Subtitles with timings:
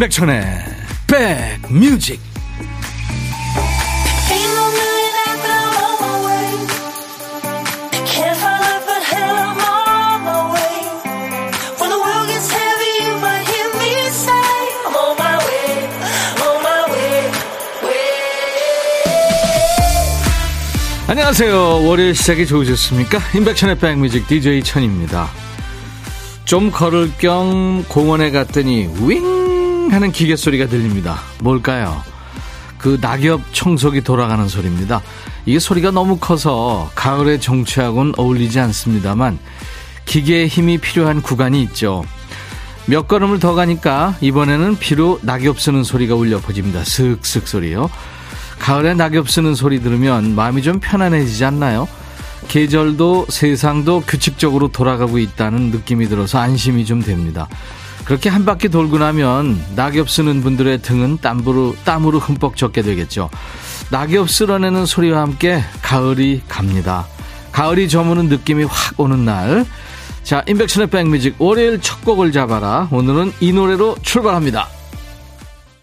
[0.00, 0.40] 임백천의
[1.68, 2.18] 백뮤직
[21.08, 21.84] 안녕하세요.
[21.84, 23.18] 월요일 시작이 좋으셨습니까?
[23.34, 25.28] 임백천의 백뮤직 DJ 천입니다.
[26.46, 29.39] 좀 걸을 겸 공원에 갔더니 윙
[29.90, 31.20] 하는 기계 소리가 들립니다.
[31.40, 32.02] 뭘까요?
[32.78, 35.02] 그 낙엽 청소기 돌아가는 소리입니다.
[35.44, 39.38] 이게 소리가 너무 커서 가을의 정취하고는 어울리지 않습니다만
[40.06, 42.04] 기계의 힘이 필요한 구간이 있죠.
[42.86, 46.82] 몇 걸음을 더 가니까 이번에는 비로 낙엽 쓰는 소리가 울려 퍼집니다.
[46.84, 47.90] 슥슥 소리요.
[48.58, 51.86] 가을에 낙엽 쓰는 소리 들으면 마음이 좀 편안해지지 않나요?
[52.48, 57.48] 계절도 세상도 규칙적으로 돌아가고 있다는 느낌이 들어서 안심이 좀 됩니다.
[58.10, 63.30] 그렇게 한 바퀴 돌고 나면 낙엽 쓰는 분들의 등은 땀으로, 땀으로 흠뻑 젖게 되겠죠.
[63.92, 67.06] 낙엽 쓸어내는 소리와 함께 가을이 갑니다.
[67.52, 69.64] 가을이 저무는 느낌이 확 오는 날.
[70.24, 72.88] 자, 인백션의 백뮤직 월요일 첫 곡을 잡아라.
[72.90, 74.79] 오늘은 이 노래로 출발합니다.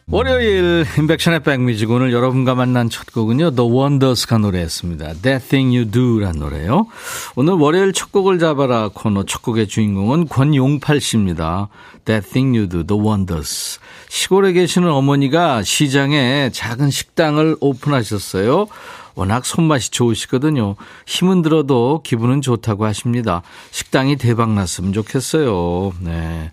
[0.09, 5.15] 월요일 인백션의 백뮤직 오늘 여러분과 만난 첫 곡은요 The Wonders가 노래했습니다.
[5.21, 6.87] That Thing You Do란 노래요.
[7.35, 11.67] 오늘 월요일 첫 곡을 잡아라 코너 첫 곡의 주인공은 권용팔 씨입니다.
[12.05, 13.79] That Thing You Do, The Wonders.
[14.07, 18.67] 시골에 계시는 어머니가 시장에 작은 식당을 오픈하셨어요.
[19.15, 20.77] 워낙 손맛이 좋으시거든요.
[21.05, 23.41] 힘은 들어도 기분은 좋다고 하십니다.
[23.71, 25.91] 식당이 대박 났으면 좋겠어요.
[25.99, 26.51] 네.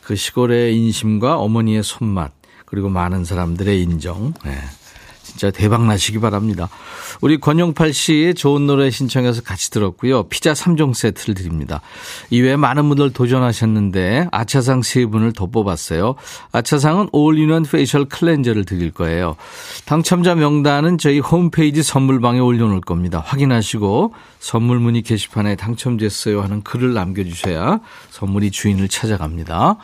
[0.00, 2.37] 그 시골의 인심과 어머니의 손맛.
[2.68, 4.34] 그리고 많은 사람들의 인정.
[4.44, 4.58] 네.
[5.22, 6.68] 진짜 대박 나시기 바랍니다.
[7.20, 10.24] 우리 권용팔 씨 좋은 노래 신청해서 같이 들었고요.
[10.24, 11.82] 피자 3종 세트를 드립니다.
[12.30, 16.14] 이외에 많은 분들 도전하셨는데 아차상 3분을 더 뽑았어요.
[16.52, 19.36] 아차상은 all-in-one facial cleanser를 드릴 거예요.
[19.84, 23.22] 당첨자 명단은 저희 홈페이지 선물방에 올려놓을 겁니다.
[23.24, 27.80] 확인하시고 선물 문의 게시판에 당첨됐어요 하는 글을 남겨주셔야
[28.10, 29.76] 선물이 주인을 찾아갑니다.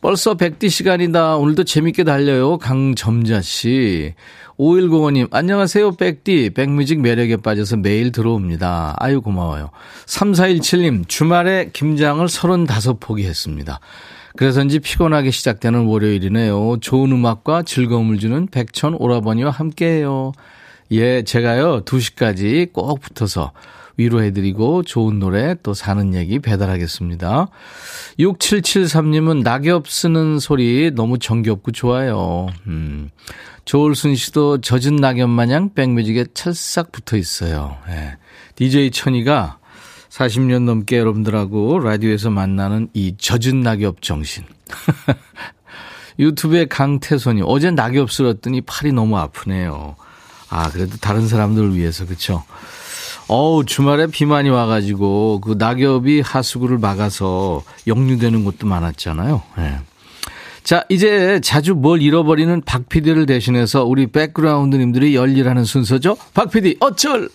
[0.00, 1.36] 벌써 백디 시간이다.
[1.36, 2.58] 오늘도 재밌게 달려요.
[2.58, 4.14] 강점자 씨.
[4.58, 6.50] 5105님, 안녕하세요, 백디.
[6.50, 8.96] 백뮤직 매력에 빠져서 매일 들어옵니다.
[8.98, 9.70] 아유, 고마워요.
[10.06, 13.80] 3417님, 주말에 김장을 35포기 했습니다.
[14.36, 16.78] 그래서인지 피곤하게 시작되는 월요일이네요.
[16.80, 20.32] 좋은 음악과 즐거움을 주는 백천 오라버니와 함께해요.
[20.92, 23.52] 예, 제가요, 2시까지 꼭 붙어서
[23.96, 27.48] 위로해드리고 좋은 노래 또 사는 얘기 배달하겠습니다.
[28.18, 32.48] 6773님은 낙엽 쓰는 소리 너무 정겹고 좋아요.
[32.66, 33.10] 음.
[33.64, 37.76] 조울순 씨도 젖은 낙엽 마냥 백뮤직에 찰싹 붙어 있어요.
[37.88, 38.16] 예.
[38.56, 39.58] DJ 천이가
[40.10, 44.44] 40년 넘게 여러분들하고 라디오에서 만나는 이 젖은 낙엽 정신.
[46.18, 49.96] 유튜브에 강태선이 어제 낙엽 쓸었더니 팔이 너무 아프네요.
[50.52, 52.44] 아, 그래도 다른 사람들을 위해서, 그쵸?
[53.26, 59.42] 어우, 주말에 비 많이 와가지고 그 낙엽이 하수구를 막아서 역류되는 곳도 많았잖아요.
[59.56, 59.78] 네.
[60.62, 66.18] 자, 이제 자주 뭘 잃어버리는 박 PD를 대신해서 우리 백그라운드님들이 열일하는 순서죠.
[66.34, 67.30] 박 PD, 어쩔!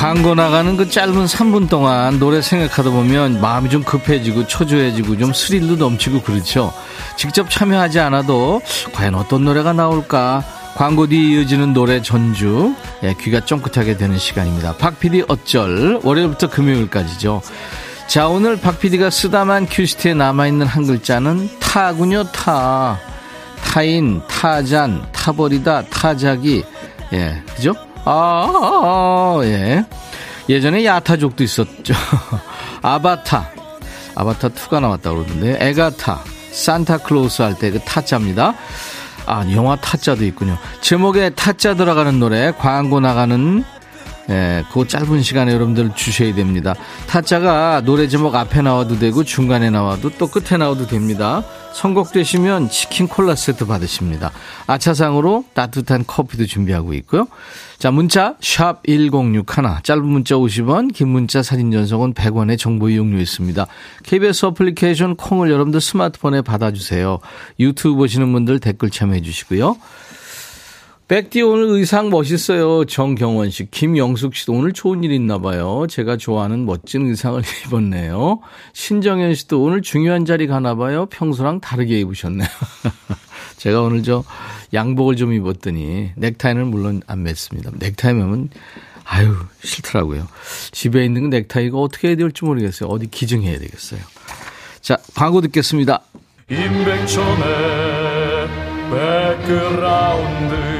[0.00, 5.76] 광고 나가는 그 짧은 3분 동안 노래 생각하다 보면 마음이 좀 급해지고 초조해지고 좀 스릴도
[5.76, 6.72] 넘치고 그렇죠.
[7.16, 8.62] 직접 참여하지 않아도
[8.94, 10.42] 과연 어떤 노래가 나올까
[10.74, 14.74] 광고 뒤 이어지는 노래 전주 예, 귀가 쫑긋하게 되는 시간입니다.
[14.78, 17.42] 박PD 어쩔 월요일부터 금요일까지죠.
[18.06, 22.98] 자 오늘 박PD가 쓰다만 큐시트에 남아있는 한 글자는 타군요 타
[23.62, 26.64] 타인 타잔 타버리다 타자기
[27.12, 27.74] 예 그죠?
[28.04, 29.84] 아, 아, 아, 예.
[30.48, 31.94] 예전에 야타족도 있었죠.
[32.82, 33.50] 아바타.
[34.14, 35.56] 아바타 2가 나왔다고 그러던데.
[35.60, 36.20] 에가타.
[36.52, 38.54] 산타클로스 할 때 그 타짜입니다.
[39.26, 40.56] 아, 영화 타짜도 있군요.
[40.80, 43.62] 제목에 타짜 들어가는 노래, 광고 나가는
[44.30, 46.74] 예, 그 짧은 시간에 여러분들 주셔야 됩니다.
[47.08, 51.42] 타짜가 노래 제목 앞에 나와도 되고 중간에 나와도 또 끝에 나와도 됩니다.
[51.72, 54.30] 선곡되시면 치킨 콜라 세트 받으십니다.
[54.66, 57.26] 아차상으로 따뜻한 커피도 준비하고 있고요.
[57.78, 63.66] 자, 문자 샵 1061, 짧은 문자 50원, 긴 문자 사진 전송은 100원의 정보 이용료 있습니다.
[64.04, 67.18] KBS 어플리케이션 콩을 여러분들 스마트폰에 받아주세요.
[67.58, 69.76] 유튜브 보시는 분들 댓글 참여해 주시고요.
[71.10, 72.84] 백디 오늘 의상 멋있어요.
[72.84, 75.88] 정경원 씨, 김영숙 씨도 오늘 좋은 일 있나 봐요.
[75.90, 78.38] 제가 좋아하는 멋진 의상을 입었네요.
[78.74, 81.06] 신정현 씨도 오늘 중요한 자리 가나 봐요.
[81.06, 82.46] 평소랑 다르게 입으셨네요.
[83.58, 84.22] 제가 오늘 저
[84.72, 87.76] 양복을 좀 입었더니 넥타이는 물론 안 맸습니다.
[87.76, 88.50] 넥타이 매면
[89.02, 89.34] 아유
[89.64, 90.28] 싫더라고요.
[90.70, 92.88] 집에 있는 넥타이가 어떻게 해야 될지 모르겠어요.
[92.88, 94.00] 어디 기증해야 되겠어요.
[94.80, 96.02] 자 광고 듣겠습니다.
[96.48, 97.40] 임백천의
[98.90, 100.79] 백그라운드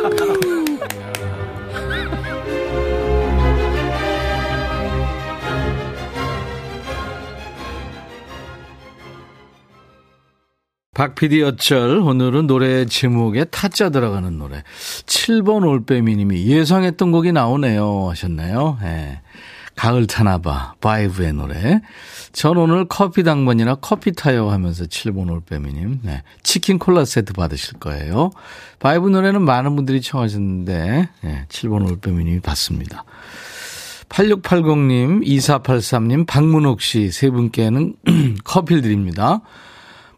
[11.01, 14.61] 박PD 어쩔 오늘은 노래 제목에 타짜 들어가는 노래
[15.07, 18.77] 7번 올빼미님이 예상했던 곡이 나오네요 하셨나요?
[18.83, 19.19] 네.
[19.75, 21.81] 가을 타나봐 바이브의 노래
[22.33, 26.21] 전 오늘 커피 당번이나 커피 타요 하면서 7번 올빼미님 네.
[26.43, 28.29] 치킨 콜라 세트 받으실 거예요
[28.77, 31.45] 바이브 노래는 많은 분들이 청하셨는데 네.
[31.49, 33.05] 7번 올빼미님이 받습니다
[34.09, 37.95] 8680님 2483님 박문옥 씨 세 분께는
[38.45, 39.41] 커피를 드립니다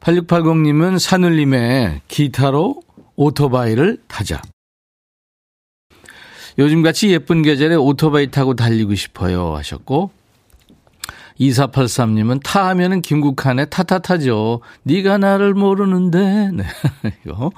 [0.04, 2.82] 8680님은 산울림의 기타로
[3.16, 4.42] 오토바이를 타자.
[6.60, 10.12] 요즘같이 예쁜 계절에 오토바이 타고 달리고 싶어요 하셨고
[11.40, 14.62] 2483님은 타하면은 김국한의 타타타죠.
[14.84, 16.52] 네가 나를 모르는데.
[16.54, 16.64] 네.
[17.26, 17.52] 이거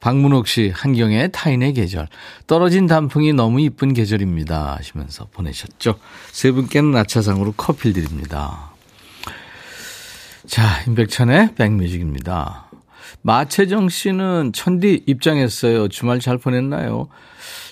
[0.00, 2.08] 박문옥 씨 한경의 타인의 계절.
[2.46, 5.96] 떨어진 단풍이 너무 이쁜 계절입니다 하시면서 보내셨죠.
[6.30, 8.73] 세 분께는 아차상으로 커피를 드립니다.
[10.46, 12.66] 자, 임백천의 백뮤직입니다.
[13.22, 15.88] 마채정 씨는 천디 입장했어요.
[15.88, 17.08] 주말 잘 보냈나요?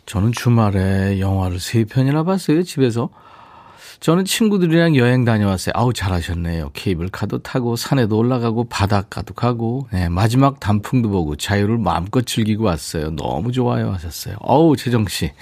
[0.07, 3.11] 저는 주말에 영화를 세 편이나 봤어요, 집에서.
[4.01, 5.73] 저는 친구들이랑 여행 다녀왔어요.
[5.77, 6.71] 아우, 잘하셨네요.
[6.73, 13.15] 케이블카도 타고, 산에도 올라가고, 바닷가도 가고, 네, 마지막 단풍도 보고, 자유를 마음껏 즐기고 왔어요.
[13.15, 13.93] 너무 좋아요.
[13.93, 14.37] 하셨어요.
[14.41, 15.33] 어우, 채정씨.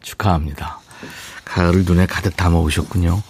[0.00, 0.80] 축하합니다.
[1.44, 3.22] 가을을 눈에 가득 담아오셨군요.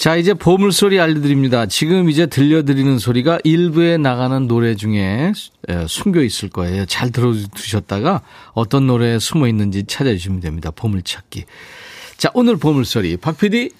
[0.00, 1.66] 자, 이제 보물소리 알려드립니다.
[1.66, 5.34] 지금 이제 들려드리는 소리가 일부에 나가는 노래 중에
[5.88, 6.86] 숨겨 있을 거예요.
[6.86, 10.70] 잘 들어두셨다가 어떤 노래에 숨어 있는지 찾아주시면 됩니다.
[10.70, 11.44] 보물찾기.
[12.16, 13.18] 자, 오늘 보물소리.
[13.18, 13.72] 박 PD.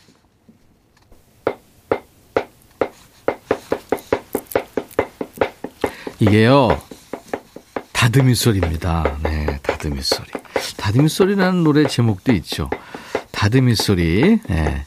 [6.18, 6.82] 이게요,
[7.92, 9.20] 다듬이 소리입니다.
[9.22, 10.28] 네, 다듬이 소리.
[10.76, 12.68] 다듬이 소리라는 노래 제목도 있죠.
[13.32, 14.38] 다듬이 소리.
[14.46, 14.84] 네.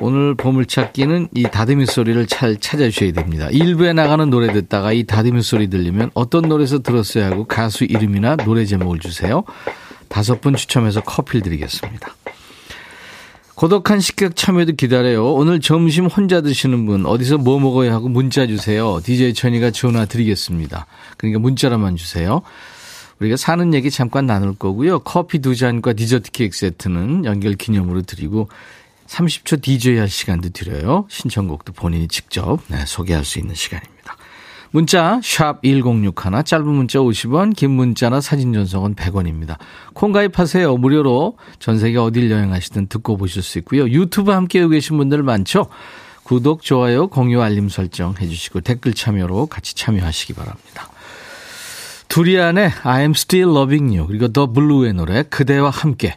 [0.00, 3.48] 오늘 보물찾기는 이 다듬이 소리를 잘 찾아주셔야 됩니다.
[3.50, 8.64] 일부에 나가는 노래 듣다가 이 다듬이 소리 들리면 어떤 노래에서 들었어야 하고 가수 이름이나 노래
[8.64, 9.44] 제목을 주세요.
[10.08, 12.14] 다섯 분 추첨해서 커피를 드리겠습니다.
[13.54, 15.32] 고독한 식객 참여도 기다려요.
[15.32, 19.00] 오늘 점심 혼자 드시는 분 어디서 뭐 먹어야 하고 문자 주세요.
[19.02, 20.86] DJ 천이가 전화 드리겠습니다.
[21.16, 22.42] 그러니까 문자로만 주세요.
[23.20, 24.98] 우리가 사는 얘기 잠깐 나눌 거고요.
[25.00, 28.48] 커피 두 잔과 디저트 케이크 세트는 연결 기념으로 드리고
[29.06, 31.06] 30초 DJ 할 시간도 드려요.
[31.08, 34.16] 신청곡도 본인이 직접 네, 소개할 수 있는 시간입니다.
[34.70, 36.12] 문자 1061,
[36.44, 39.56] 짧은 문자 50원, 긴 문자나 사진 전송은 100원입니다.
[39.92, 40.76] 콩 가입하세요.
[40.76, 43.88] 무료로 전 세계 어딜 여행하시든 듣고 보실 수 있고요.
[43.88, 45.68] 유튜브 함께 계신 분들 많죠?
[46.24, 50.88] 구독, 좋아요, 공유, 알림 설정 해주시고 댓글 참여로 같이 참여하시기 바랍니다.
[52.08, 56.16] 두리안의 I'm Still Loving You 그리고 더 블루의 노래 그대와 함께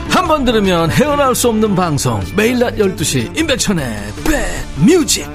[0.11, 3.85] 한 번 들으면 헤어나올 수 없는 방송 매일 낮 12시 임백천의
[4.75, 5.27] 백뮤직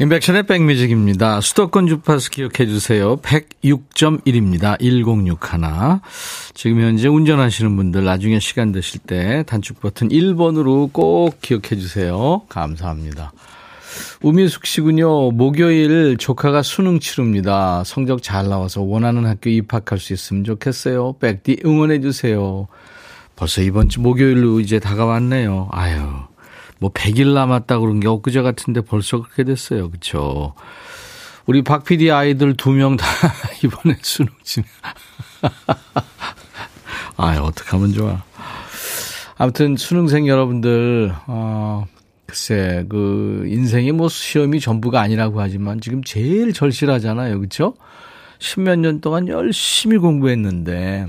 [0.00, 1.40] 임백천의 백뮤직입니다.
[1.40, 3.16] 수도권 주파수 기억해 주세요.
[3.18, 4.76] 106.1입니다.
[4.80, 6.00] 1061.
[6.54, 12.42] 지금 현재 운전하시는 분들 나중에 시간 되실 때 단축 버튼 1번으로 꼭 기억해 주세요.
[12.48, 13.32] 감사합니다.
[14.22, 15.30] 우미숙 씨군요.
[15.32, 17.82] 목요일 조카가 수능 치릅니다.
[17.84, 21.14] 성적 잘 나와서 원하는 학교 입학할 수 있으면 좋겠어요.
[21.20, 22.68] 백디 응원해 주세요.
[23.36, 25.68] 벌써 이번 주 목요일로 이제 다가왔네요.
[25.72, 26.00] 아유,
[26.78, 29.90] 뭐 100일 남았다 그런 게 엊그제 같은데 벌써 그렇게 됐어요.
[29.90, 30.54] 그쵸?
[31.46, 33.04] 우리 박 PD 아이들 두 명 다
[33.64, 34.66] 이번에 수능 지내.
[37.16, 38.22] 아, 어떡하면 좋아.
[39.36, 41.86] 아무튼 수능생 여러분들, 어,
[42.34, 47.38] 글쎄, 그, 인생이 뭐 시험이 전부가 아니라고 하지만 지금 제일 절실하잖아요.
[47.38, 47.76] 그쵸?
[48.40, 51.06] 십몇 년 동안 열심히 공부했는데,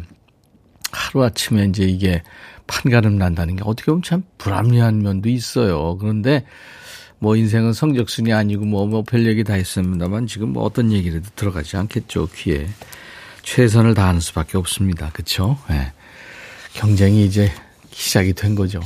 [0.91, 2.21] 하루아침에 이제 이게
[2.67, 5.97] 판가름 난다는 게 어떻게 보면 참 불합리한 면도 있어요.
[5.97, 6.45] 그런데
[7.17, 11.75] 뭐 인생은 성적순이 아니고 뭐, 뭐 별 얘기 다 있습니다만 지금 뭐 어떤 얘기라도 들어가지
[11.75, 12.67] 않겠죠, 귀에.
[13.41, 15.09] 최선을 다하는 수밖에 없습니다.
[15.11, 15.57] 그쵸?
[15.69, 15.91] 네.
[16.73, 17.51] 경쟁이 이제
[17.89, 18.79] 시작이 된 거죠.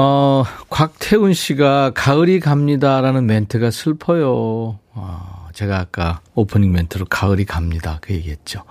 [0.00, 4.78] 어, 곽태훈 씨가 가을이 갑니다라는 멘트가 슬퍼요.
[4.94, 7.98] 어, 제가 아까 오프닝 멘트로 가을이 갑니다.
[8.00, 8.62] 그 얘기했죠.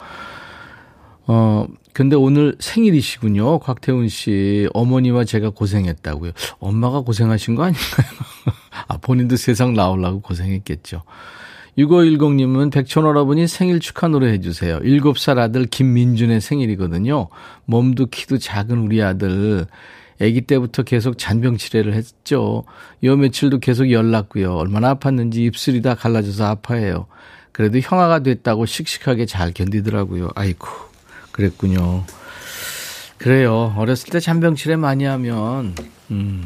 [1.26, 3.60] 어, 근데 오늘 생일이시군요.
[3.60, 4.70] 곽태훈 씨.
[4.74, 6.32] 어머니와 제가 고생했다고요.
[6.60, 8.08] 엄마가 고생하신 거 아닌가요?
[8.88, 11.04] 아, 본인도 세상 나오려고 고생했겠죠.
[11.78, 14.80] 6510님은 백촌어러분이 생일 축하 노래 해주세요.
[14.80, 17.28] 7살 아들 김민준의 생일이거든요.
[17.66, 19.68] 몸도 키도 작은 우리 아들.
[20.22, 22.64] 아기 때부터 계속 잔병 치레를 했죠.
[23.04, 24.56] 요 며칠도 계속 열났고요.
[24.56, 27.06] 얼마나 아팠는지 입술이 다 갈라져서 아파해요.
[27.52, 30.30] 그래도 형아가 됐다고 씩씩하게 잘 견디더라고요.
[30.36, 30.68] 아이고,
[31.32, 32.04] 그랬군요.
[33.18, 33.74] 그래요.
[33.78, 35.76] 어렸을 때 잔병 치레 많이 하면,
[36.12, 36.46] 음,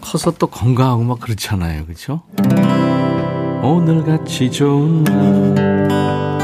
[0.00, 1.84] 커서 또 건강하고 막 그렇잖아요.
[1.84, 2.22] 그렇죠?
[3.62, 6.38] 오늘같이 좋은 날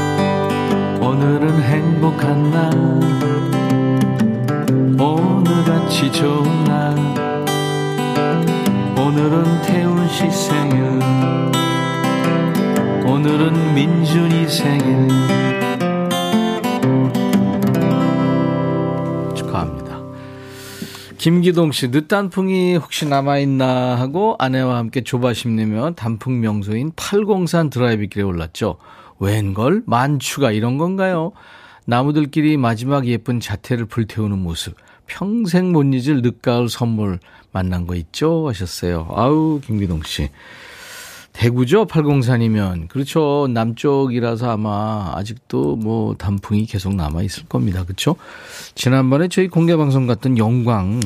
[1.01, 2.71] 오늘은 행복한 날
[6.05, 6.95] 오늘같이 좋은 날
[8.97, 11.01] 오늘은 태훈 씨 생일
[13.07, 15.07] 오늘은 민준이 생일
[21.17, 28.77] 김기동 씨, 늦단풍이 혹시 남아있나 하고 아내와 함께 조바심 내며 단풍 명소인 팔공산 드라이브길에 올랐죠.
[29.17, 29.81] 웬걸?
[29.87, 31.31] 만추가 이런 건가요?
[31.87, 34.75] 나무들끼리 마지막 예쁜 자태를 불태우는 모습.
[35.07, 37.19] 평생 못 잊을 늦가을 선물
[37.51, 38.47] 만난 거 있죠?
[38.47, 39.07] 하셨어요.
[39.09, 40.29] 아우, 김기동 씨.
[41.33, 41.85] 대구죠?
[41.85, 42.87] 팔공산이면.
[42.87, 43.47] 그렇죠.
[43.53, 47.83] 남쪽이라서 아마 아직도 뭐 단풍이 계속 남아 있을 겁니다.
[47.83, 48.15] 그렇죠?
[48.73, 51.01] 지난번에 저희 공개 방송 갔던 영광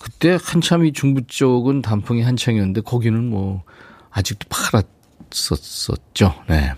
[0.00, 3.62] 그때 한참 이 중부 쪽은 단풍이 한창이었는데 거기는 뭐
[4.10, 6.34] 아직도 파랗었었죠.
[6.48, 6.72] 네.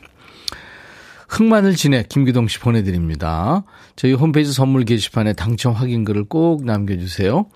[1.31, 3.63] 흑마늘 진액 김기동 씨 보내드립니다.
[3.95, 7.47] 저희 홈페이지 선물 게시판에 당첨 확인글을 꼭 남겨주세요.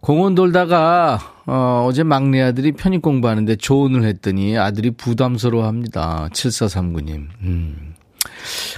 [0.00, 6.28] 공원 돌다가 어, 어제 막내 아들이 편입 공부하는데 조언을 했더니 아들이 부담스러워 합니다.
[6.32, 7.26] 7439님.
[7.42, 7.94] 음.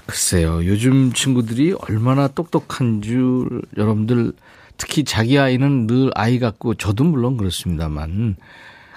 [0.06, 0.64] 글쎄요.
[0.64, 4.32] 요즘 친구들이 얼마나 똑똑한 줄 여러분들
[4.78, 8.36] 특히 자기 아이는 늘 아이 같고 저도 물론 그렇습니다만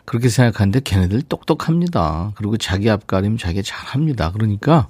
[0.09, 2.31] 그렇게 생각하는데 걔네들 똑똑합니다.
[2.33, 4.31] 그리고 자기 앞가림 자기 잘합니다.
[4.31, 4.89] 그러니까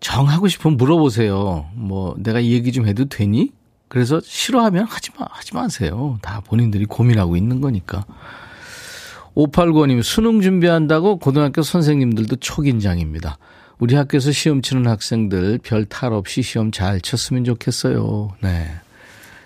[0.00, 1.70] 정하고 싶으면 물어보세요.
[1.74, 3.52] 뭐 내가 이 얘기 좀 해도 되니?
[3.86, 6.18] 그래서 싫어하면 하지 마, 하지 마세요.
[6.22, 8.04] 다 본인들이 고민하고 있는 거니까.
[9.36, 13.38] 589님, 수능 준비한다고 고등학교 선생님들도 초긴장입니다.
[13.78, 18.32] 우리 학교에서 시험 치는 학생들 별 탈 없이 시험 잘 쳤으면 좋겠어요.
[18.40, 18.74] 네.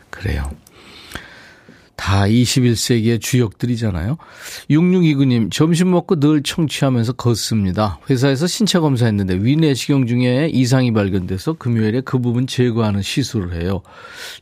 [0.08, 0.50] 그래요.
[1.98, 4.18] 다 21세기의 주역들이잖아요.
[4.70, 7.98] 6629님, 점심 먹고 늘 청취하면서 걷습니다.
[8.08, 13.82] 회사에서 신체 검사했는데 위내시경 중에 이상이 발견돼서 금요일에 그 부분 제거하는 시술을 해요.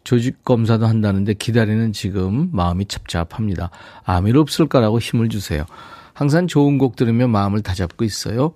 [0.04, 3.70] 조직 검사도 한다는데 기다리는 지금 마음이 찹찹합니다.
[4.04, 5.64] 암일 없을까라고 힘을 주세요.
[6.12, 8.52] 항상 좋은 곡 들으며 마음을 다잡고 있어요.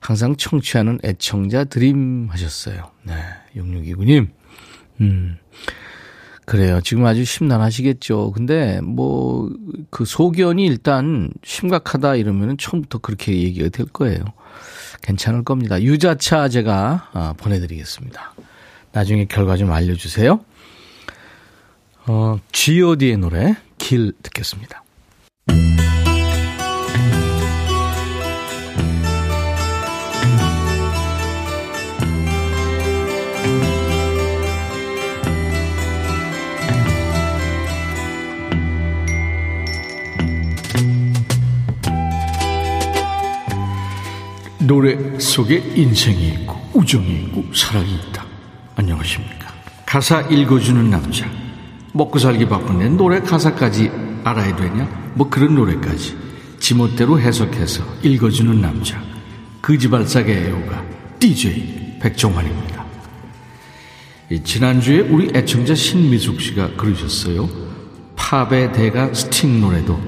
[0.00, 2.90] 항상 청취하는 애청자 드림 하셨어요.
[3.04, 3.14] 네,
[3.56, 4.28] 6629님.
[5.00, 5.38] 음.
[6.52, 6.82] 그래요.
[6.82, 8.32] 지금 아주 심란하시겠죠.
[8.32, 9.48] 근데 뭐
[9.92, 14.24] 그 소견이 일단 심각하다 이러면은 처음부터 그렇게 얘기가 될 거예요.
[15.02, 15.80] 괜찮을 겁니다.
[15.82, 18.34] 유자차 제가 아, 보내드리겠습니다.
[18.92, 20.40] 나중에 결과 좀 알려주세요.
[22.06, 24.82] 어, G.O.D의 노래 길 듣겠습니다.
[44.72, 48.24] 노래 속에 인생이 있고 우정이 있고 사랑이 있다.
[48.74, 49.52] 안녕하십니까.
[49.84, 51.30] 가사 읽어주는 남자.
[51.92, 53.90] 먹고 살기 바쁜데 노래 가사까지
[54.24, 55.12] 알아야 되냐?
[55.12, 56.16] 뭐 그런 노래까지
[56.58, 58.98] 지멋대로 해석해서 읽어주는 남자.
[59.60, 60.82] 그지발싸개 애호가
[61.18, 62.86] DJ 백종환입니다.
[64.42, 67.46] 지난주에 우리 애청자 신미숙 씨가 그러셨어요.
[68.16, 70.00] 팝의 대가 스팅 노래도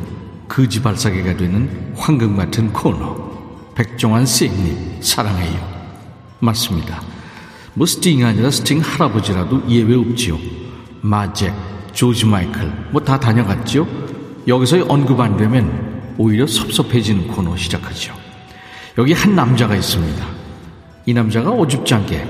[0.48, 3.23] 그지발싸개가 되는 황금 같은 코너.
[3.74, 5.74] 백종환 쌩님 사랑해요.
[6.40, 7.02] 맞습니다.
[7.74, 10.38] 뭐 스팅이 아니라 스팅 할아버지라도 예외 없지요.
[11.00, 11.52] 마잭,
[11.92, 13.86] 조지 마이클 뭐 다 다녀갔지요.
[14.46, 18.14] 여기서 언급 안 되면 오히려 섭섭해지는 코너 시작하죠.
[18.98, 20.24] 여기 한 남자가 있습니다.
[21.06, 22.26] 이 남자가 어줍지 않게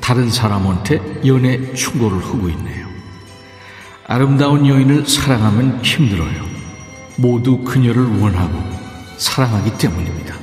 [0.00, 2.86] 다른 사람한테 연애 충고를 하고 있네요.
[4.06, 6.44] 아름다운 여인을 사랑하면 힘들어요.
[7.16, 8.62] 모두 그녀를 원하고
[9.16, 10.34] 사랑하기 때문입니다.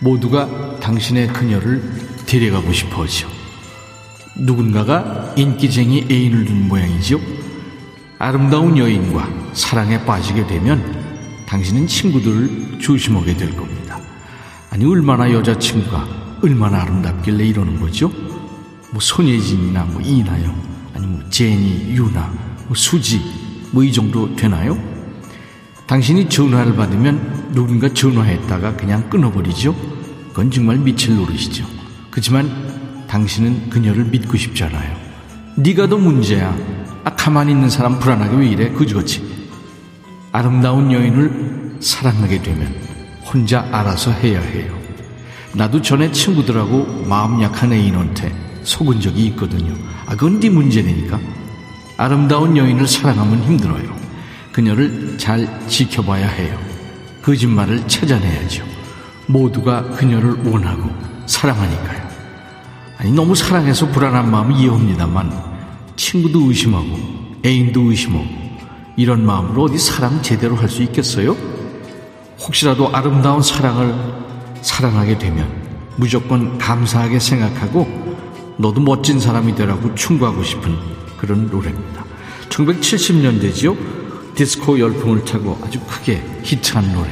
[0.00, 1.82] 모두가 당신의 그녀를
[2.26, 3.28] 데려가고 싶어 하죠.
[4.36, 7.18] 누군가가 인기쟁이 애인을 둔 모양이지요.
[8.18, 10.82] 아름다운 여인과 사랑에 빠지게 되면
[11.46, 13.98] 당신은 친구들을 조심하게 될 겁니다.
[14.70, 18.08] 아니 얼마나 여자친구가 얼마나 아름답길래 이러는 거죠?
[18.92, 20.54] 뭐 손예진이나 뭐 이나영
[20.94, 22.32] 아니 뭐 제니, 유나,
[22.66, 23.20] 뭐 수지
[23.72, 24.78] 뭐 이 정도 되나요?
[25.88, 29.74] 당신이 전화를 받으면 누군가 전화했다가 그냥 끊어버리죠?
[30.28, 31.64] 그건 정말 미칠 노릇이죠.
[32.10, 34.94] 그렇지만 당신은 그녀를 믿고 싶잖아요.
[35.56, 36.54] 네가 더 문제야.
[37.04, 38.70] 아, 가만히 있는 사람 불안하게 왜 이래?
[38.70, 39.22] 그지그지
[40.30, 42.70] 아름다운 여인을 사랑하게 되면
[43.24, 44.78] 혼자 알아서 해야 해요.
[45.54, 48.30] 나도 전에 친구들하고 마음 약한 애인한테
[48.62, 49.74] 속은 적이 있거든요.
[50.04, 51.18] 아, 그건 네 문제니까.
[51.96, 53.97] 아름다운 여인을 사랑하면 힘들어요.
[54.58, 56.58] 그녀를 잘 지켜봐야 해요.
[57.22, 58.64] 거짓말을 찾아내야죠.
[59.26, 60.90] 모두가 그녀를 원하고
[61.26, 62.08] 사랑하니까요.
[62.98, 65.32] 아니, 너무 사랑해서 불안한 마음 이해합니다만,
[65.94, 66.88] 친구도 의심하고,
[67.46, 68.26] 애인도 의심하고,
[68.96, 71.36] 이런 마음으로 어디 사랑 제대로 할 수 있겠어요?
[72.40, 73.94] 혹시라도 아름다운 사람을
[74.60, 75.48] 사랑하게 되면
[75.94, 77.86] 무조건 감사하게 생각하고,
[78.56, 80.76] 너도 멋진 사람이 되라고 충고하고 싶은
[81.16, 82.04] 그런 노래입니다.
[82.48, 84.07] 1970년대지요?
[84.38, 87.10] 디스코 열풍을 타고 아주 크게 히트한 노래.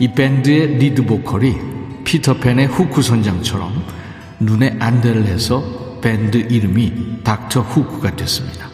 [0.00, 1.54] 이 밴드의 리드 보컬이
[2.02, 3.84] 피터팬의 후크 선장처럼
[4.40, 5.62] 눈에 안대를 해서
[6.00, 8.68] 밴드 이름이 닥터 후크가 됐습니다.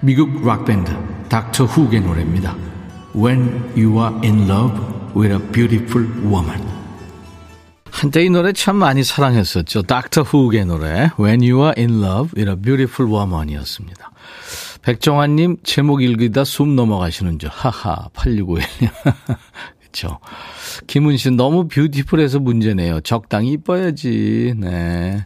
[0.00, 0.92] 미국 락밴드
[1.30, 2.54] 닥터 후크의 노래입니다.
[3.16, 4.78] When You Are In Love
[5.16, 6.60] With A Beautiful Woman
[7.90, 9.80] 한때 이 노래 참 많이 사랑했었죠.
[9.84, 14.10] 닥터 후크의 노래 When You Are In Love With A Beautiful Woman 이었습니다.
[14.84, 18.90] 백정환님 제목 읽으다 숨 넘어가시는 줄 하하 8651님
[19.80, 20.18] 그렇죠.
[20.86, 23.00] 김은신 너무 뷰티풀해서 문제네요.
[23.00, 24.54] 적당히 이뻐야지.
[24.58, 25.24] 네.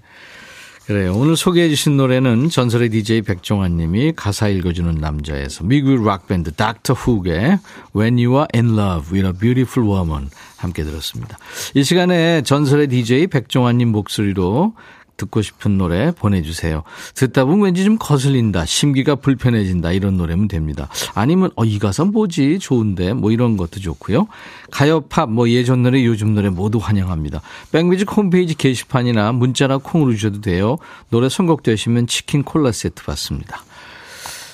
[0.86, 1.14] 그래요.
[1.14, 7.58] 오늘 소개해 주신 노래는 전설의 DJ 백종환 님이 가사 읽어주는 남자에서 미국 락밴드 닥터 훅의
[7.94, 11.36] When You Are In Love With A Beautiful Woman 함께 들었습니다.
[11.74, 14.72] 이 시간에 전설의 DJ 백종환 님 목소리로
[15.18, 16.84] 듣고 싶은 노래 보내주세요.
[17.14, 20.88] 듣다 보면 왠지 좀 거슬린다, 심기가 불편해진다 이런 노래면 됩니다.
[21.14, 24.28] 아니면 어, 이 가사 뭐지 좋은데 뭐 이런 것도 좋고요.
[24.70, 27.42] 가요, 팝, 뭐 예전 노래, 요즘 노래 모두 환영합니다.
[27.72, 30.78] 백뮤직 홈페이지 게시판이나 문자나 콩으로 주셔도 돼요.
[31.10, 33.62] 노래 선곡되시면 치킨 콜라 세트 받습니다.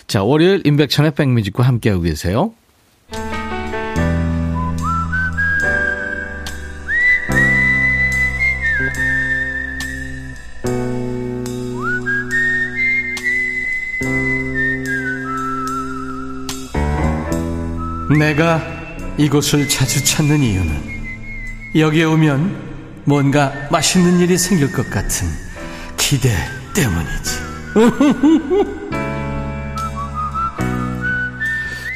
[0.06, 2.52] 자, 월요일 임백천의 백뮤직과 함께하고 계세요.
[18.18, 18.62] 내가
[19.18, 20.94] 이곳을 자주 찾는 이유는
[21.76, 25.28] 여기에 오면 뭔가 맛있는 일이 생길 것 같은
[25.96, 26.30] 기대
[26.74, 27.44] 때문이지.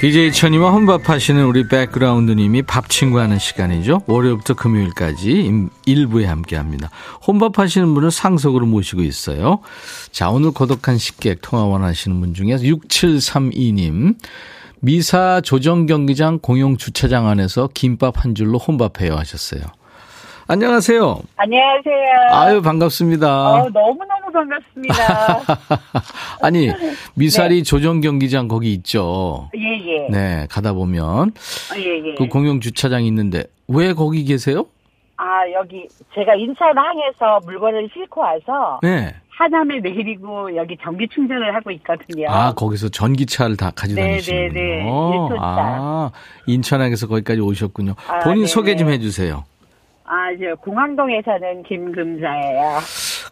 [0.00, 4.02] DJ 천이와 혼밥하시는 우리 백그라운드님이 밥 친구 하는 시간이죠.
[4.07, 6.88] 월요일부터 금요일까지 일부에 함께 합니다.
[7.26, 9.59] 혼밥하시는 분을 상석으로 모시고 있어요.
[10.12, 14.14] 자 오늘 고독한 식객 통화 원하시는 분 중에 6732님
[14.81, 19.62] 미사 조정 경기장 공용 주차장 안에서 김밥 한 줄로 혼밥해요 하셨어요.
[20.47, 21.21] 안녕하세요.
[21.37, 21.95] 안녕하세요.
[22.31, 23.53] 아유 반갑습니다.
[23.55, 25.41] 어, 너무너무 반갑습니다.
[26.41, 26.71] 아니
[27.14, 27.62] 미사리 네.
[27.62, 29.51] 조정 경기장 거기 있죠.
[29.55, 30.07] 예예.
[30.07, 30.09] 예.
[30.11, 31.33] 네 가다 보면
[31.77, 32.11] 예예.
[32.11, 32.14] 예.
[32.14, 34.64] 그 공용 주차장 있는데 왜 거기 계세요?
[35.17, 39.14] 아 여기 제가 인천 항에서 물건을 싣고 와서 네.
[39.38, 42.27] 하남에 내리고 여기 전기 충전을 하고 있거든요.
[42.29, 44.53] 아, 거기서 전기차를 다 가지고 네, 다니시는군요.
[44.53, 44.83] 네,
[45.31, 45.38] 네.
[45.40, 46.11] 아,
[46.46, 47.94] 인천항에서 거기까지 오셨군요.
[48.09, 48.46] 아, 본인 네네.
[48.48, 49.44] 소개 좀 해주세요.
[50.05, 52.79] 아, 저 공항동에 사는 김금자예요.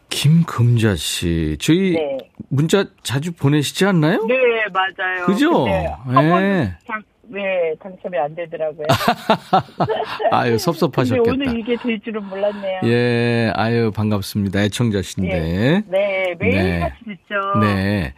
[0.08, 2.18] 김금자 씨, 저희 네.
[2.50, 4.24] 문자 자주 보내시지 않나요?
[4.26, 4.34] 네,
[4.72, 5.26] 맞아요.
[5.26, 5.64] 그죠?
[5.64, 5.88] 네.
[7.30, 8.86] 왜 당첨이 안 되더라고요.
[10.30, 11.30] 아유, 섭섭하셨겠다.
[11.30, 12.80] 오늘 이게 될 줄은 몰랐네요.
[12.84, 14.62] 예, 아유, 반갑습니다.
[14.62, 15.28] 애청자신데.
[15.28, 15.82] 예.
[15.88, 16.80] 네, 매일 네.
[16.80, 17.60] 같이 듣죠.
[17.60, 18.14] 네.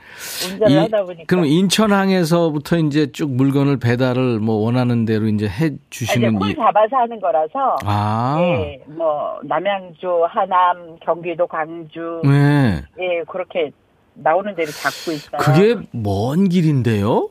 [0.53, 1.25] 운전을 이, 하다 보니까.
[1.27, 6.37] 그럼 인천항에서부터 이제 쭉 물건을 배달을 뭐 원하는 대로 이제 해 주시는.
[6.37, 7.77] 아, 콜 잡아서 하는 거라서.
[7.85, 8.37] 아.
[8.41, 12.21] 예, 뭐, 남양주, 하남, 경기도, 광주.
[12.25, 12.83] 네.
[13.01, 13.71] 예, 그렇게
[14.15, 15.39] 나오는 대로 잡고 있어요.
[15.39, 17.31] 그게 먼 길인데요?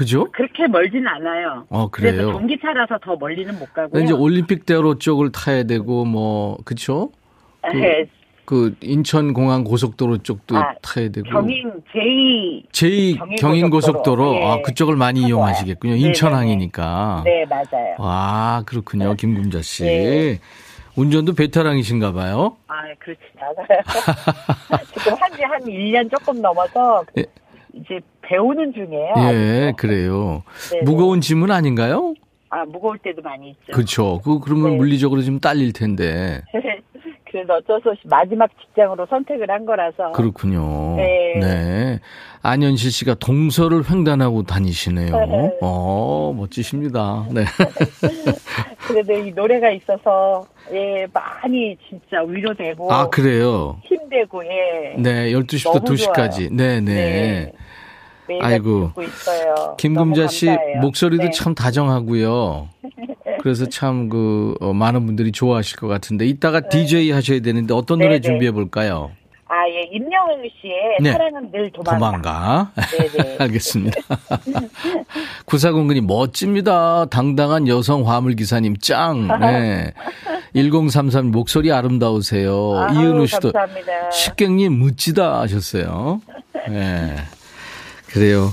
[0.00, 0.24] 그죠?
[0.32, 1.66] 그렇게 멀지는 않아요.
[1.68, 2.12] 어, 그래요.
[2.12, 4.02] 그래서 전기차라서 더 멀리는 못 가고요.
[4.02, 7.12] 이제 올림픽대로 쪽을 타야 되고 뭐 그렇죠?
[7.70, 8.06] 그, 네.
[8.46, 14.46] 그 인천 공항 고속도로 쪽도 아, 타야 되고 경인 제2 제2 경인 고속도로, 네.
[14.46, 15.96] 아 그쪽을 많이 이용하시겠군요.
[15.96, 17.24] 인천항이니까.
[17.26, 17.96] 네, 맞아요.
[17.98, 19.12] 아, 그렇군요.
[19.16, 19.84] 김금자 씨.
[19.84, 20.38] 네.
[20.96, 22.56] 운전도 베테랑이신가 봐요.
[22.68, 24.80] 아, 그렇지 않아요.
[24.96, 27.26] 지금 한지 한 1년 조금 넘어서 예.
[27.74, 29.14] 이제 배우는 중이에요.
[29.32, 30.42] 예, 그래요.
[30.70, 30.84] 네네.
[30.84, 32.14] 무거운 짐은 아닌가요?
[32.48, 33.72] 아, 무거울 때도 많이 있죠.
[33.72, 34.20] 그렇죠.
[34.24, 34.76] 그 그러면 네.
[34.76, 36.40] 물리적으로 좀 딸릴 텐데.
[37.30, 40.10] 그래서 어쩔 수 없이 마지막 직장으로 선택을 한 거라서.
[40.12, 40.96] 그렇군요.
[40.96, 41.38] 네.
[41.40, 42.00] 네.
[42.42, 45.16] 안현실 씨가 동서를 횡단하고 다니시네요.
[45.26, 45.58] 네.
[45.60, 47.26] 어, 멋지십니다.
[47.30, 47.44] 네.
[48.88, 52.92] 그래도 이 노래가 있어서, 예, 많이 진짜 위로되고.
[52.92, 53.80] 아, 그래요?
[53.84, 54.96] 힘되고, 예.
[54.98, 56.52] 네, 12시부터 2시까지.
[56.52, 56.80] 네네.
[56.80, 57.52] 네.
[58.40, 58.92] 아이고.
[59.78, 60.48] 김금자 씨
[60.80, 61.30] 목소리도 네.
[61.30, 62.68] 참 다정하고요.
[63.42, 66.68] 그래서 참 그, 어, 많은 분들이 좋아하실 것 같은데, 이따가 네.
[66.68, 68.20] DJ 하셔야 되는데 어떤 노래 네, 네.
[68.20, 69.10] 준비해 볼까요?
[69.52, 71.10] 아, 예, 임영웅 씨의 네.
[71.12, 71.98] 사랑은 늘 도망가.
[71.98, 72.72] 도망가.
[73.16, 73.36] 네네.
[73.40, 73.96] 알겠습니다.
[75.46, 77.06] 구사공근이 멋집니다.
[77.06, 79.26] 당당한 여성 화물 기사님 짱.
[79.40, 79.92] 네.
[80.54, 82.76] 1033 목소리 아름다우세요.
[82.78, 84.10] 아유, 이은우 씨도 감사합니다.
[84.12, 86.20] 식객님 멋지다 하셨어요.
[86.68, 87.16] 네.
[88.12, 88.48] 그래요.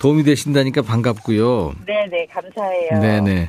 [0.00, 1.74] 도움이 되신다니까 반갑고요.
[1.86, 3.00] 네네, 감사해요.
[3.00, 3.48] 네네.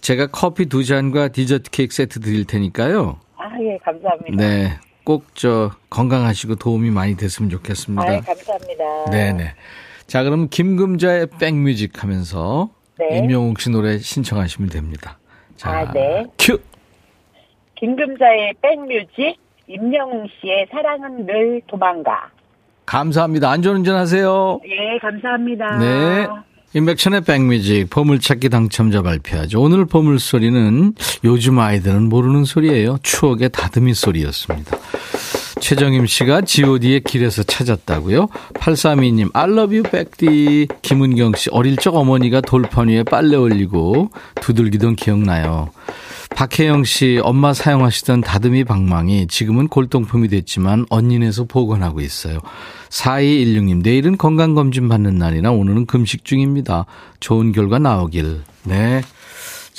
[0.00, 3.18] 제가 커피 두 잔과 디저트 케이크 세트 드릴 테니까요.
[3.36, 4.36] 아, 예, 감사합니다.
[4.36, 4.78] 네.
[5.04, 8.02] 꼭 저 건강하시고 도움이 많이 됐으면 좋겠습니다.
[8.02, 9.10] 아, 예, 감사합니다.
[9.10, 9.54] 네네.
[10.06, 13.18] 자, 그럼 김금자의 백뮤직 하면서 네.
[13.18, 15.18] 임영웅 씨 노래 신청하시면 됩니다.
[15.56, 16.24] 자, 아, 네.
[16.38, 16.58] 큐!
[17.76, 19.36] 김금자의 백뮤직,
[19.66, 22.30] 임영웅 씨의 사랑은 늘 도망가.
[22.90, 23.48] 감사합니다.
[23.48, 24.60] 안전운전 하세요.
[24.66, 25.78] 예, 감사합니다.
[25.78, 26.26] 네.
[26.74, 29.60] 임백천의 백뮤직 보물찾기 당첨자 발표하죠.
[29.60, 32.98] 오늘 보물소리는 요즘 아이들은 모르는 소리예요.
[33.02, 34.76] 추억의 다듬이 소리였습니다.
[35.60, 38.28] 최정임 씨가 god의 길에서 찾았다고요.
[38.54, 40.68] 832님, I love you, 백디.
[40.82, 45.70] 김은경 씨, 어릴 적 어머니가 돌판 위에 빨래 올리고 두들기던 기억나요.
[46.34, 52.38] 박혜영 씨, 엄마 사용하시던 다듬이 방망이 지금은 골동품이 됐지만 언니네서 복원하고 있어요.
[52.88, 56.86] 4216님, 내일은 건강검진 받는 날이나 오늘은 금식 중입니다.
[57.20, 58.40] 좋은 결과 나오길.
[58.64, 59.02] 네.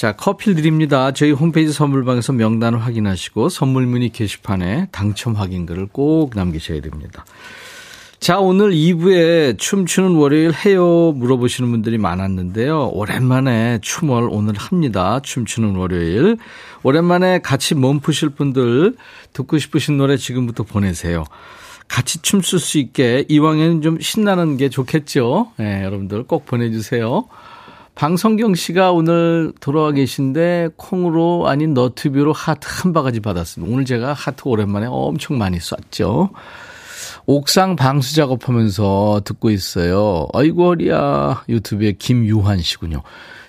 [0.01, 1.11] 자, 커피 드립니다.
[1.11, 7.23] 저희 홈페이지 선물방에서 명단을 확인하시고 선물 문의 게시판에 당첨 확인글을 꼭 남기셔야 됩니다.
[8.19, 12.87] 자, 오늘 2부에 춤추는 월요일 해요 물어보시는 분들이 많았는데요.
[12.93, 15.19] 오랜만에 춤을 오늘 합니다.
[15.21, 16.37] 춤추는 월요일.
[16.81, 18.95] 오랜만에 같이 몸 푸실 분들
[19.33, 21.25] 듣고 싶으신 노래 지금부터 보내세요.
[21.87, 25.51] 같이 춤출 수 있게 이왕에는 좀 신나는 게 좋겠죠.
[25.57, 27.27] 네, 여러분들 꼭 보내주세요.
[28.01, 33.71] 방성경 씨가 오늘 돌아와 계신데 콩으로 아닌 너튜브로 하트 한 바가지 받았습니다.
[33.71, 36.31] 오늘 제가 하트 오랜만에 엄청 많이 쐈죠.
[37.27, 40.27] 옥상 방수 작업하면서 듣고 있어요.
[40.33, 43.03] 아이고 어리야 유튜브에 김유한 씨군요.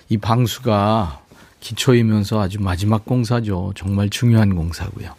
[0.09, 1.21] 이 방수가
[1.59, 3.73] 기초이면서 아주 마지막 공사죠.
[3.75, 5.15] 정말 중요한 공사고요.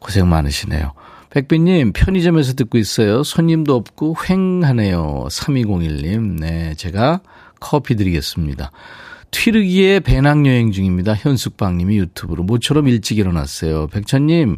[0.00, 0.92] 고생 많으시네요.
[1.30, 3.22] 백빈님, 편의점에서 듣고 있어요.
[3.22, 5.28] 손님도 없고 횡하네요.
[5.30, 6.40] 3201님.
[6.40, 7.20] 네, 제가
[7.60, 8.72] 커피 드리겠습니다.
[9.30, 11.14] 튀르기에 배낭여행 중입니다.
[11.14, 13.86] 현숙방님이 유튜브로 모처럼 일찍 일어났어요.
[13.88, 14.56] 백천님,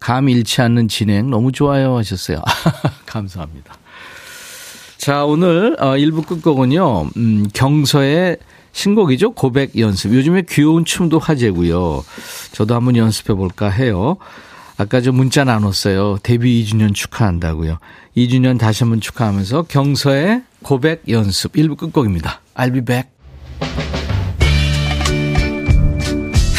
[0.00, 2.42] 감 잃지 않는 진행 너무 좋아요 하셨어요.
[3.06, 3.74] 감사합니다.
[4.96, 7.10] 자, 오늘 어 1부 끝곡은요.
[7.16, 8.38] 음, 경서의
[8.72, 9.32] 신곡이죠.
[9.32, 10.12] 고백 연습.
[10.14, 12.04] 요즘에 귀여운 춤도 화제고요.
[12.52, 14.16] 저도 한번 연습해 볼까 해요.
[14.76, 16.18] 아까 저 문자 나눴어요.
[16.22, 17.78] 데뷔 2주년 축하한다고요.
[18.16, 22.40] 2주년 다시 한번 축하하면서 경서의 고백 연습 1부 끝곡입니다.
[22.56, 23.08] I'll be back.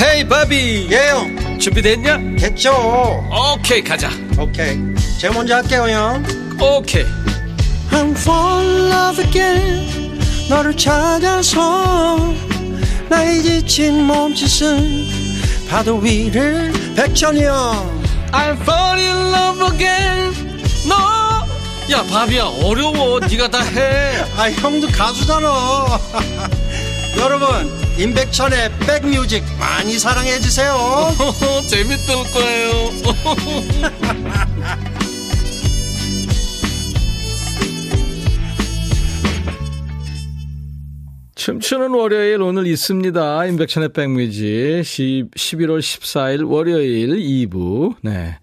[0.01, 0.87] 헤이 바비.
[0.91, 1.59] 예영.
[1.59, 2.17] 준비됐냐?
[2.37, 2.73] 됐죠.
[3.55, 4.09] 오케이 가자.
[4.37, 4.77] 오케이.
[5.19, 6.23] 제가 먼저 할게요 형.
[6.61, 7.05] 오케이.
[7.91, 10.19] I'm fall in love again.
[10.49, 12.33] 너를 찾아서
[13.09, 15.05] 나의 지친 몸짓은
[15.69, 18.01] 파도 위를 백천이 형.
[18.31, 20.33] I'm fall in love again.
[20.87, 21.14] 너
[21.91, 22.45] 야 바비야.
[22.63, 23.19] 어려워.
[23.19, 24.17] 네가 다해.
[24.37, 25.47] 아 형도 가수잖아.
[27.17, 27.47] 여러분
[27.97, 30.75] 임백천의 백뮤직 많이 사랑해 주세요.
[31.69, 32.89] 재밌을 거예요.
[41.35, 43.45] 춤추는 월요일 오늘 있습니다.
[43.45, 44.83] 임백천의 백뮤직.
[44.83, 47.97] 10, 11월 14일 월요일 2부.
[48.01, 48.39] 네.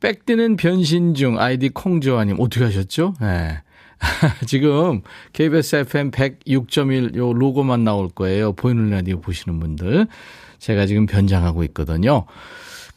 [0.00, 3.14] 백디는 변신 중 아이디 콩조아님 어떻게 하셨죠?
[3.20, 3.60] 네.
[4.46, 5.00] 지금
[5.32, 8.52] KBS FM 106.1 요 로고만 나올 거예요.
[8.52, 10.06] 보이는 라디오 보시는 분들.
[10.58, 12.26] 제가 지금 변장하고 있거든요.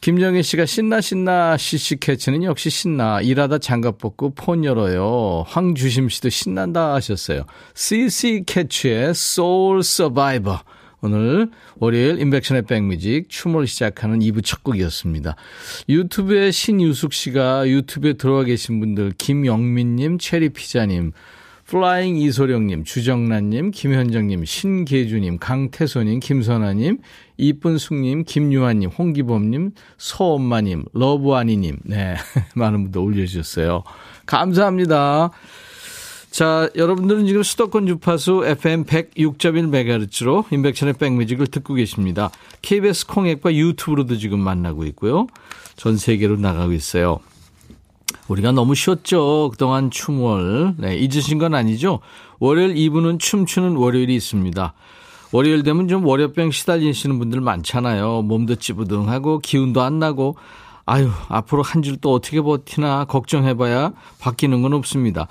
[0.00, 5.44] 김정희 씨가 신나 신나 시시 캐치는 역시 신나 일하다 장갑 벗고 폰 열어요.
[5.46, 7.44] 황주심 씨도 신난다 하셨어요.
[7.74, 10.60] CC 캐치의 Soul Survivor.
[11.02, 15.34] 오늘 월요일 인백션의 백뮤직 춤을 시작하는 2부 첫 곡이었습니다.
[15.88, 21.12] 유튜브에 신유숙 씨가 유튜브에 들어와 계신 분들 김영민님, 체리피자님,
[21.64, 26.98] 플라잉 이소령님, 주정란님, 김현정님, 신계주님, 강태소님, 김선아님,
[27.36, 32.16] 이쁜숙님, 김유아님, 홍기범님, 서엄마님, 러브아니님, 네,
[32.56, 33.84] 많은 분들 올려주셨어요.
[34.26, 35.30] 감사합니다.
[36.30, 42.30] 자, 여러분들은 지금 수도권 주파수 FM 106.1MHz로 인백천의 백뮤직을 듣고 계십니다.
[42.62, 45.26] KBS 콩앱과 유튜브로도 지금 만나고 있고요.
[45.74, 47.18] 전 세계로 나가고 있어요.
[48.28, 49.50] 우리가 너무 쉬었죠.
[49.50, 50.74] 그동안 춤월.
[50.78, 51.98] 네, 잊으신 건 아니죠?
[52.38, 54.72] 월요일 2부는 춤추는 월요일이 있습니다.
[55.32, 58.22] 월요일 되면 좀 월요병 시달리시는 분들 많잖아요.
[58.22, 60.36] 몸도 찌부둥하고 기운도 안 나고
[60.90, 65.28] 아유, 앞으로 한 줄 또 어떻게 버티나 걱정해봐야 바뀌는 건 없습니다.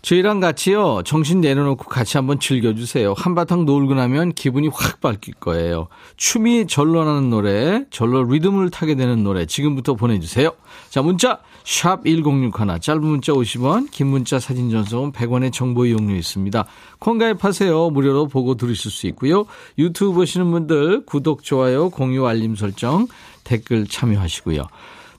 [0.00, 3.12] 저희랑 같이요, 정신 내려놓고 같이 한번 즐겨주세요.
[3.16, 5.88] 한바탕 놀고 나면 기분이 확 바뀔 거예요.
[6.16, 10.50] 춤이 절로 나는 노래, 절로 리듬을 타게 되는 노래, 지금부터 보내주세요.
[10.88, 16.64] 자, 문자, 샵 1061, 짧은 문자 50원, 긴 문자 사진 전송은 100원의 정보 이용료 있습니다.
[16.98, 17.90] 콩 가입하세요.
[17.90, 19.44] 무료로 보고 들으실 수 있고요.
[19.78, 23.08] 유튜브 보시는 분들, 구독, 좋아요, 공유, 알림 설정,
[23.44, 24.62] 댓글 참여하시고요.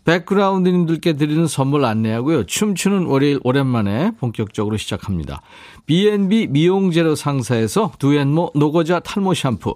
[0.05, 2.45] 백그라운드님들께 드리는 선물 안내하고요.
[2.45, 5.41] 춤추는 월요일 오랜만에 본격적으로 시작합니다.
[5.85, 9.75] B&B 미용재료 상사에서 두앤모 노고자 탈모 샴푸,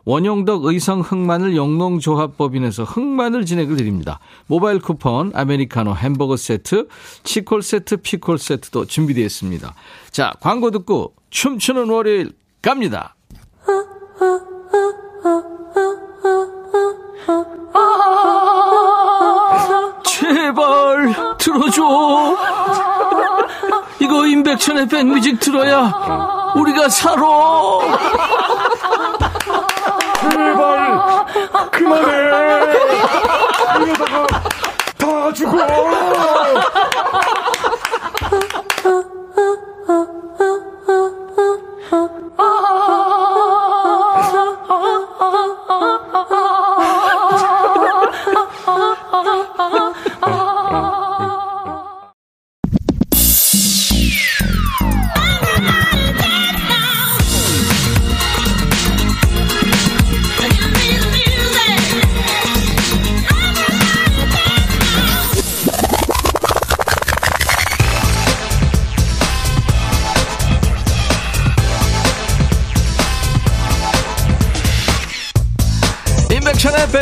[0.05, 4.19] 원용덕 의성 흑마늘 영농조합법인에서 흑마늘 진액을 드립니다.
[4.47, 6.87] 모바일 쿠폰, 아메리카노 햄버거 세트,
[7.23, 9.73] 치콜 세트, 피콜 세트도 준비되어 있습니다.
[10.11, 13.15] 자, 광고 듣고 춤추는 월요일 갑니다.
[20.03, 22.37] 제발 들어줘.
[23.99, 27.21] 이거 임백천의 백뮤직 들어야 우리가 살아.
[30.29, 31.25] 제발.
[31.71, 32.11] 그만해.
[33.81, 34.27] 이러다가
[34.97, 35.57] 다 죽어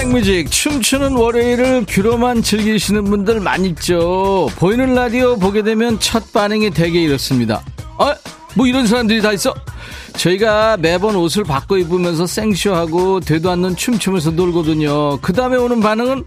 [0.10, 4.50] 백뮤직 춤추는 월요일을 귀로만 즐기시는 분들 많이 있죠.
[4.58, 7.63] 보이는 라디오 보게 되면 첫 반응이 되게 이렇습니다.
[8.00, 8.12] 어?
[8.56, 9.54] 뭐 이런 사람들이 다 있어?
[10.17, 15.19] 저희가 매번 옷을 바꿔 입으면서 생쇼하고 되도 않는 춤추면서 놀거든요.
[15.22, 16.24] 그 다음에 오는 반응은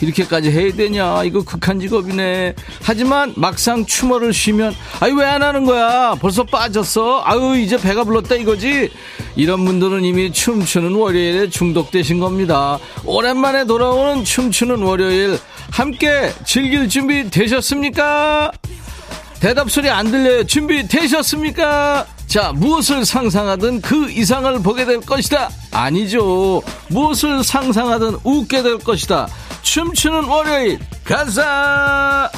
[0.00, 1.24] 이렇게까지 해야 되냐?
[1.24, 2.54] 이거 극한 직업이네.
[2.82, 6.16] 하지만 막상 추모를 쉬면 아유 왜 안 하는 거야?
[6.20, 7.22] 벌써 빠졌어?
[7.24, 8.90] 아유 이제 배가 불렀다 이거지?
[9.36, 12.78] 이런 분들은 이미 춤추는 월요일에 중독되신 겁니다.
[13.04, 15.38] 오랜만에 돌아오는 춤추는 월요일
[15.70, 18.50] 함께 즐길 준비 되셨습니까?
[19.38, 20.44] 대답 소리 안 들려요.
[20.44, 25.50] 준비 되셨습니까 자, 무엇을 상상하든 그 이상을 보게 될 것이다.
[25.72, 26.62] 아니죠.
[26.88, 29.26] 무엇을 상상하든 웃게 될 것이다.
[29.62, 32.30] 춤추는 월요일 가자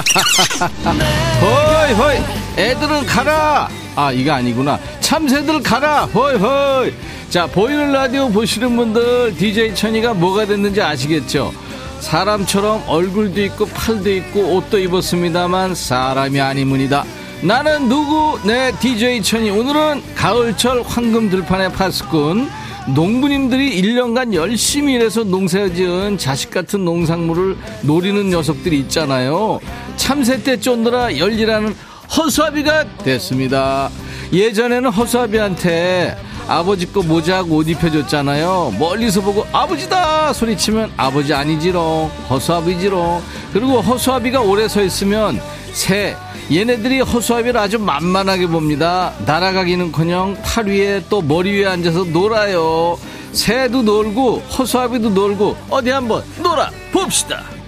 [1.40, 2.18] 허이 허이.
[2.56, 3.68] 애들은 가라.
[3.96, 4.78] 아 이거 아니구나.
[5.00, 6.06] 참새들 가라.
[6.06, 6.92] 허이 허이.
[7.28, 11.52] 자 보이는 라디오 보시는 분들 DJ 천이가 뭐가 됐는지 아시겠죠?
[12.00, 17.04] 사람처럼 얼굴도 있고 팔도 있고 옷도 입었습니다만 사람이 아니문이다.
[17.42, 18.38] 나는 누구?
[18.46, 19.50] 내 DJ 천이.
[19.50, 22.50] 오늘은 가을철 황금 들판의 파수꾼.
[22.94, 29.60] 농부님들이 1년간 열심히 일해서 농사 지은 자식 같은 농산물을 노리는 녀석들이 있잖아요.
[30.00, 31.76] 참새 때 쫓느라 열일하는
[32.16, 33.90] 허수아비가 됐습니다.
[34.32, 36.16] 예전에는 허수아비한테
[36.48, 38.76] 아버지 거 모자하고 옷 입혀줬잖아요.
[38.78, 43.22] 멀리서 보고 아버지다 소리치면 아버지 아니지롱 허수아비지롱.
[43.52, 45.38] 그리고 허수아비가 오래 서 있으면
[45.72, 46.16] 새
[46.50, 49.12] 얘네들이 허수아비를 아주 만만하게 봅니다.
[49.26, 52.98] 날아가기는커녕 팔 위에 또 머리 위에 앉아서 놀아요.
[53.32, 57.59] 새도 놀고 허수아비도 놀고 어디 한번 놀아 봅시다.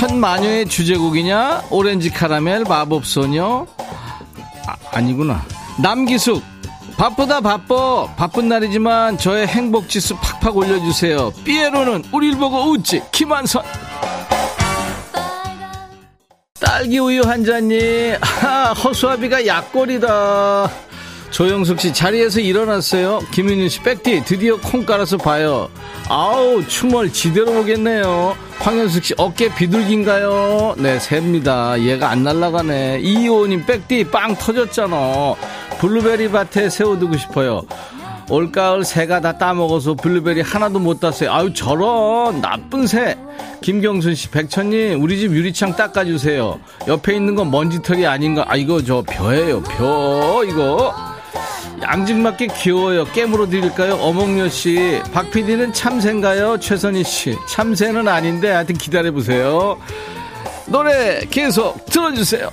[0.00, 1.64] 천마녀의 주제곡이냐?
[1.68, 3.66] 오렌지 카라멜 마법소녀?
[4.66, 5.44] 아, 아니구나.
[5.82, 6.42] 남기숙
[6.96, 13.62] 바쁘다 바빠 바쁜 날이지만 저의 행복 지수 팍팍 올려주세요 삐에로는 우릴 보고 웃지 김한선
[16.58, 20.70] 딸기 우유 한 잔이 아, 허수아비가 약골이다.
[21.30, 23.20] 조영숙 씨 자리에서 일어났어요.
[23.30, 25.68] 김윤희 씨 백디 드디어 콩 깔아서 봐요.
[26.08, 28.36] 아우 춤을 지대로 보겠네요.
[28.58, 30.74] 황현숙 씨 어깨 비둘기인가요?
[30.78, 31.80] 네 셉니다.
[31.80, 33.00] 얘가 안 날라가네.
[33.00, 35.34] 이호님 백디 빵 터졌잖아.
[35.78, 37.62] 블루베리 밭에 세워두고 싶어요.
[38.28, 41.32] 올가을 새가 다 따먹어서 블루베리 하나도 못 땄어요.
[41.32, 43.16] 아유 저런 나쁜 새.
[43.62, 46.60] 김경순 씨, 백천님 우리 집 유리창 닦아주세요.
[46.88, 48.44] 옆에 있는 건 먼지털이 아닌가?
[48.48, 51.09] 아 이거 저 벼예요 벼 이거.
[51.82, 53.04] 양직맞게 귀여워요.
[53.06, 53.94] 깨물어 드릴까요?
[53.94, 55.00] 어몽여 씨.
[55.12, 56.58] 박 PD는 참새인가요?
[56.60, 57.36] 최선희 씨.
[57.48, 59.78] 참새는 아닌데 하여튼 기다려보세요.
[60.66, 62.50] 노래 계속 들어주세요.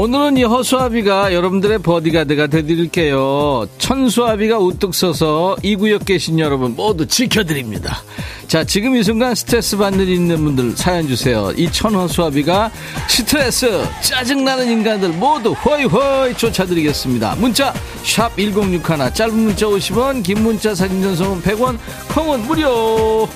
[0.00, 3.68] 오늘은 이 허수아비가 여러분들의 버디가드가 되드릴게요.
[3.76, 8.02] 천수아비가 우뚝 서서 이 구역 계신 여러분 모두 지켜드립니다.
[8.48, 11.52] 자, 지금 이 순간 스트레스 받는 있는 분들 사연 주세요.
[11.54, 12.70] 이 천허수아비가
[13.10, 17.34] 스트레스, 짜증나는 인간들 모두 허이허이 쫓아드리겠습니다.
[17.34, 21.76] 문자, 샵 1061, 짧은 문자 50원, 긴 문자 사진 전송은 100원,
[22.14, 23.28] 콩은 무료.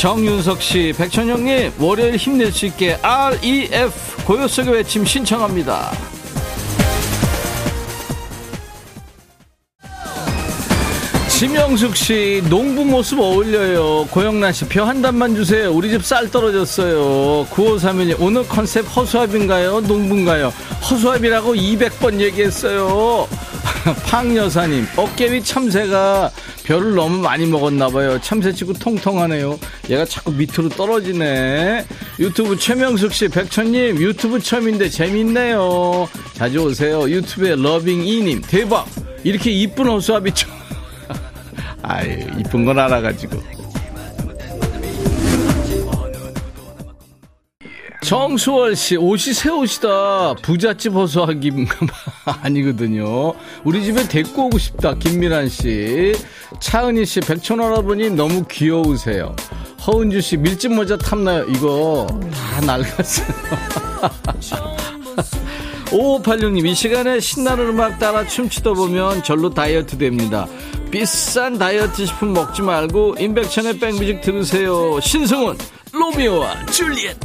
[0.00, 5.90] 정윤석 씨, 백천영님, 월요일 힘낼 수 있게 REF 고요 속의 외침 신청합니다.
[11.40, 14.06] 지명숙 씨, 농부 모습 어울려요.
[14.10, 15.72] 고영란 씨, 표한 단만 주세요.
[15.72, 17.46] 우리 집 쌀 떨어졌어요.
[17.46, 19.80] 9531님, 오늘 컨셉 허수아비인가요?
[19.80, 20.52] 농부인가요?
[20.90, 23.26] 허수아비라고 200번 얘기했어요.
[24.04, 26.30] 팡여사님, 어깨 위 참새가
[26.64, 28.20] 별을 너무 많이 먹었나봐요.
[28.20, 29.58] 참새치고 통통하네요.
[29.88, 31.86] 얘가 자꾸 밑으로 떨어지네.
[32.18, 36.06] 유튜브 최명숙 씨, 백천님, 유튜브 처음인데 재밌네요.
[36.34, 37.08] 자주 오세요.
[37.08, 38.86] 유튜브에 러빙이님, 대박!
[39.24, 40.60] 이렇게 이쁜 호수아비 처음.
[41.82, 43.40] 아유, 이쁜 건 알아가지고.
[48.02, 50.34] 정수월 씨, 옷이 새 옷이다.
[50.42, 51.76] 부잣집 허수아기인가
[52.42, 53.34] 아니거든요.
[53.62, 54.94] 우리 집에 데리고 오고 싶다.
[54.94, 56.14] 김미란 씨.
[56.60, 59.36] 차은희 씨, 백촌 할아버니 너무 귀여우세요.
[59.86, 61.44] 허은주 씨, 밀짚 모자 탐나요.
[61.44, 63.26] 이거 다 낡았어요.
[65.90, 70.46] 5586님, 이 시간에 신나는 음악 따라 춤추다 보면 절로 다이어트 됩니다.
[70.90, 75.00] 비싼 다이어트 식품 먹지 말고 인백천의 백뮤직 들으세요.
[75.00, 75.58] 신승훈,
[75.92, 77.16] 로미오와 줄리엣.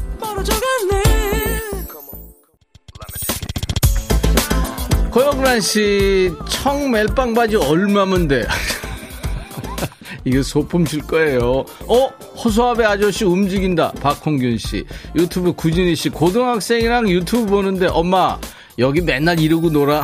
[5.12, 8.46] 고영란 씨, 청 멜빵 바지 얼마면 돼?
[10.26, 11.64] 이거 소품 줄 거예요.
[11.88, 12.08] 어?
[12.44, 13.94] 허수아비 아저씨 움직인다.
[14.02, 14.84] 박홍균 씨.
[15.16, 16.10] 유튜브 구진희 씨.
[16.10, 18.38] 고등학생이랑 유튜브 보는데 엄마,
[18.80, 20.04] 여기 맨날 이러고 놀아.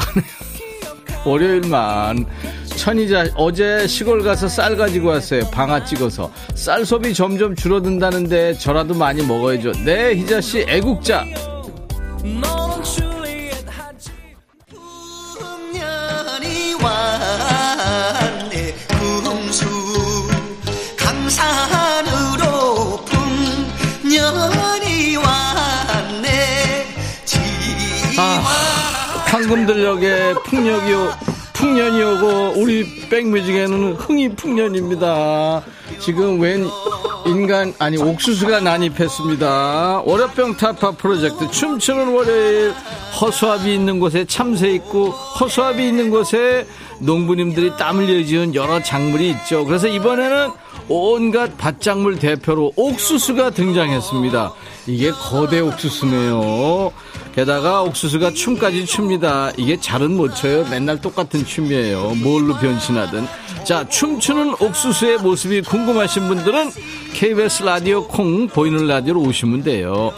[1.25, 2.25] 월요일만.
[2.77, 5.41] 천이자 어제 시골 가서 쌀 가지고 왔어요.
[5.51, 6.31] 방아 찍어서.
[6.55, 9.73] 쌀 소비 점점 줄어든다는데 저라도 많이 먹어야죠.
[9.83, 11.25] 네, 희자 씨 애국자.
[29.51, 31.09] 아, 황금들역의 풍력이요.
[31.53, 35.61] 풍년이 오고 우리 백뮤직에는 흥이 풍년입니다.
[35.99, 36.65] 지금 웬
[37.25, 40.03] 인간 아니 옥수수가 난입했습니다.
[40.05, 42.73] 월요병 타파 프로젝트 춤추는 월요일
[43.19, 46.65] 허수아비 있는 곳에 참새 있고 허수아비 있는 곳에
[47.01, 49.65] 농부님들이 땀 흘려 지은 여러 작물이 있죠.
[49.65, 50.49] 그래서 이번에는
[50.87, 54.53] 온갖 밭작물 대표로 옥수수가 등장했습니다.
[54.87, 56.91] 이게 거대 옥수수네요.
[57.33, 59.51] 게다가 옥수수가 춤까지 춥니다.
[59.57, 60.65] 이게 잘은 못 춰요.
[60.69, 62.15] 맨날 똑같은 춤이에요.
[62.21, 63.25] 뭘로 변신하든.
[63.63, 66.71] 자, 춤추는 옥수수의 모습이 궁금하신 분들은
[67.13, 70.11] KBS 라디오 콩 보이는 라디오로 오시면 돼요.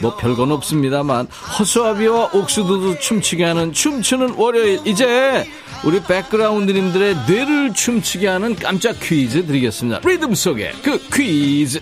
[0.00, 1.26] 뭐 별건 없습니다만
[1.58, 5.46] 허수아비와 옥수수도 춤추게 하는 춤추는 월요일 이제
[5.84, 10.00] 우리 백그라운드님들의 뇌를 춤추게 하는 깜짝 퀴즈 드리겠습니다.
[10.04, 11.80] 리듬 속에 그 퀴즈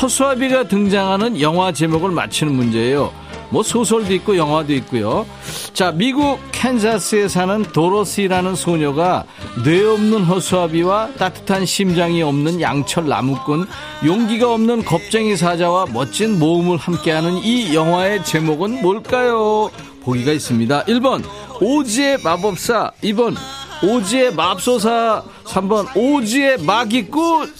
[0.00, 3.12] 허수아비가 등장하는 영화 제목을 맞히는 문제예요.
[3.50, 5.26] 뭐 소설도 있고 영화도 있고요.
[5.72, 9.24] 자, 미국 캔자스에 사는 도로시라는 소녀가
[9.64, 13.66] 뇌 없는 허수아비와 따뜻한 심장이 없는 양철 나무꾼,
[14.04, 19.70] 용기가 없는 겁쟁이 사자와 멋진 모험을 함께하는 이 영화의 제목은 뭘까요?
[20.02, 20.84] 보기가 있습니다.
[20.84, 21.22] 1번
[21.60, 23.36] 오지의 마법사, 2번
[23.82, 27.52] 오지의 맙소사, 3번 오지의 마기꾼,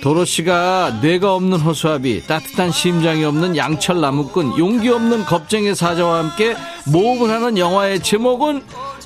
[0.00, 7.30] 도로시가 뇌가 없는 허수아비, 따뜻한 심장이 없는 양철 나무꾼, 용기 없는 겁쟁이 사자와 함께 모험을
[7.30, 8.62] 하는 영화의 제목은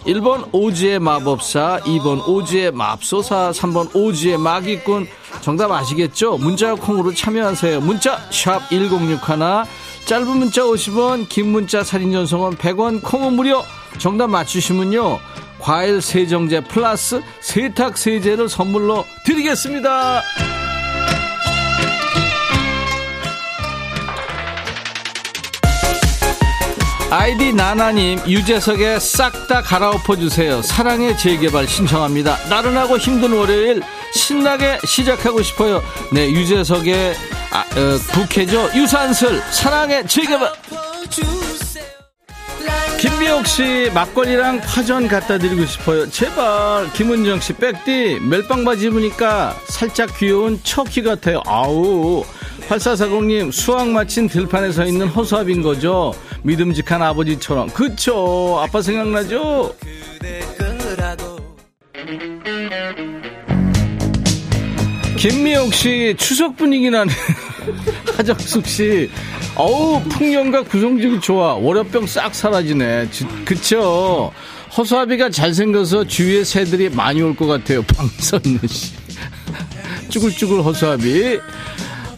[0.06, 5.06] 1번 오지의 마법사, 2번 오지의 맙소사, 3번 오지의 마기꾼.
[5.40, 6.38] 정답 아시겠죠?
[6.38, 7.80] 문자 콩으로 참여하세요.
[7.80, 9.18] 문자 1061,
[10.04, 13.62] 짧은 문자 50원, 긴 문자 사진 전송은 100원, 콩은 무료.
[13.98, 15.20] 정답 맞추시면요.
[15.60, 20.22] 과일 세정제 플러스 세탁 세제를 선물로 드리겠습니다.
[27.14, 30.62] 아이디 나나님 유재석의 싹 다 갈아엎어 주세요.
[30.62, 32.38] 사랑의 재개발 신청합니다.
[32.48, 33.82] 나른하고 힘든 월요일
[34.14, 35.82] 신나게 시작하고 싶어요.
[36.10, 37.14] 네 유재석의
[37.50, 40.52] 아, 어, 부캐죠 유산슬 사랑의 재개발.
[42.98, 46.08] 김미옥 씨 막걸리랑 파전 갖다 드리고 싶어요.
[46.08, 51.42] 제발 김은정 씨 백디 멜빵 바지 입으니까 살짝 귀여운 척키 같아요.
[51.44, 52.24] 아우
[52.68, 56.14] 8440님 수학 마친 들판에 서 있는 허수아비인 거죠.
[56.42, 57.68] 믿음직한 아버지처럼.
[57.70, 58.58] 그쵸?
[58.60, 59.74] 아빠 생각나죠?
[65.16, 67.12] 김미옥 씨 추석 분위기 나네.
[68.16, 69.10] 하정숙 씨,
[69.54, 71.54] 어우 풍년과 구성질이 좋아.
[71.54, 73.08] 월요병 싹 사라지네.
[73.44, 74.32] 그쵸?
[74.76, 77.82] 허수아비가 잘생겨서 주위에 새들이 많이 올 것 같아요.
[77.86, 78.94] 방선우 씨.
[80.08, 81.38] 쭈글쭈글 허수아비.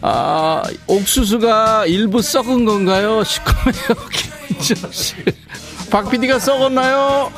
[0.07, 3.23] 아, 옥수수가 일부 썩은 건가요?
[3.25, 5.15] 시커매요, 김인정 씨.
[5.89, 7.31] 박 PD가 썩었나요?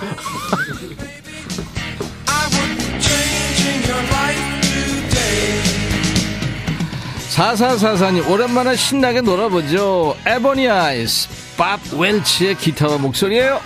[7.30, 10.18] 사사사사님 오랜만에 신나게 놀아보죠.
[10.26, 13.61] 에보니 아이스, 밥 웰치의 기타와 목소리예요.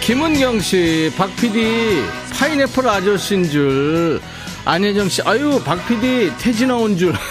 [0.00, 2.02] 김은경 씨, 박 PD
[2.32, 4.22] 파인애플 아저씨인 줄
[4.64, 7.14] 안혜정 씨, 아유, 박 PD 퇴진 나온 줄.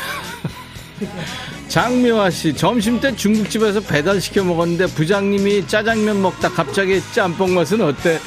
[1.69, 8.19] 장미화 씨, 점심 때 중국집에서 배달시켜 먹었는데 부장님이 짜장면 먹다 갑자기 짬뽕 맛은 어때?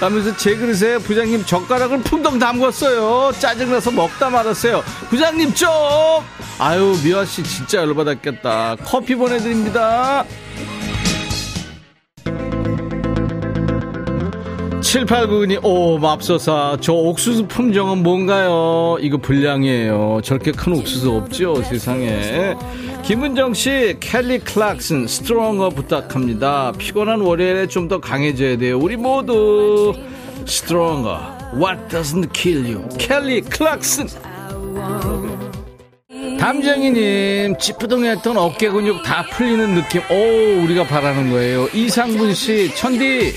[0.00, 3.38] 하면서 제 그릇에 부장님 젓가락을 풍덩 담궜어요.
[3.38, 4.82] 짜증나서 먹다 말았어요.
[5.08, 5.68] 부장님 좀!
[6.58, 8.76] 아유, 미화 씨 진짜 열받았겠다.
[8.84, 10.24] 커피 보내드립니다.
[14.90, 16.76] 7899님, 오, 맙소사.
[16.80, 18.96] 저 옥수수 품종은 뭔가요?
[19.00, 20.20] 이거 불량이에요.
[20.24, 22.56] 저렇게 큰 옥수수 없죠, 세상에.
[23.04, 26.72] 김은정 씨, 켈리 클락슨, Stronger 부탁합니다.
[26.76, 28.78] 피곤한 월요일에 좀 더 강해져야 돼요.
[28.80, 29.94] 우리 모두.
[30.44, 31.18] Stronger.
[31.54, 32.88] What doesn't kill you?
[32.98, 34.08] 켈리 클락슨.
[36.40, 40.00] 담정이님, 찌뿌둥했던 어깨 근육 다 풀리는 느낌.
[40.10, 41.68] 오, 우리가 바라는 거예요.
[41.74, 43.34] 이상분 씨, 천디,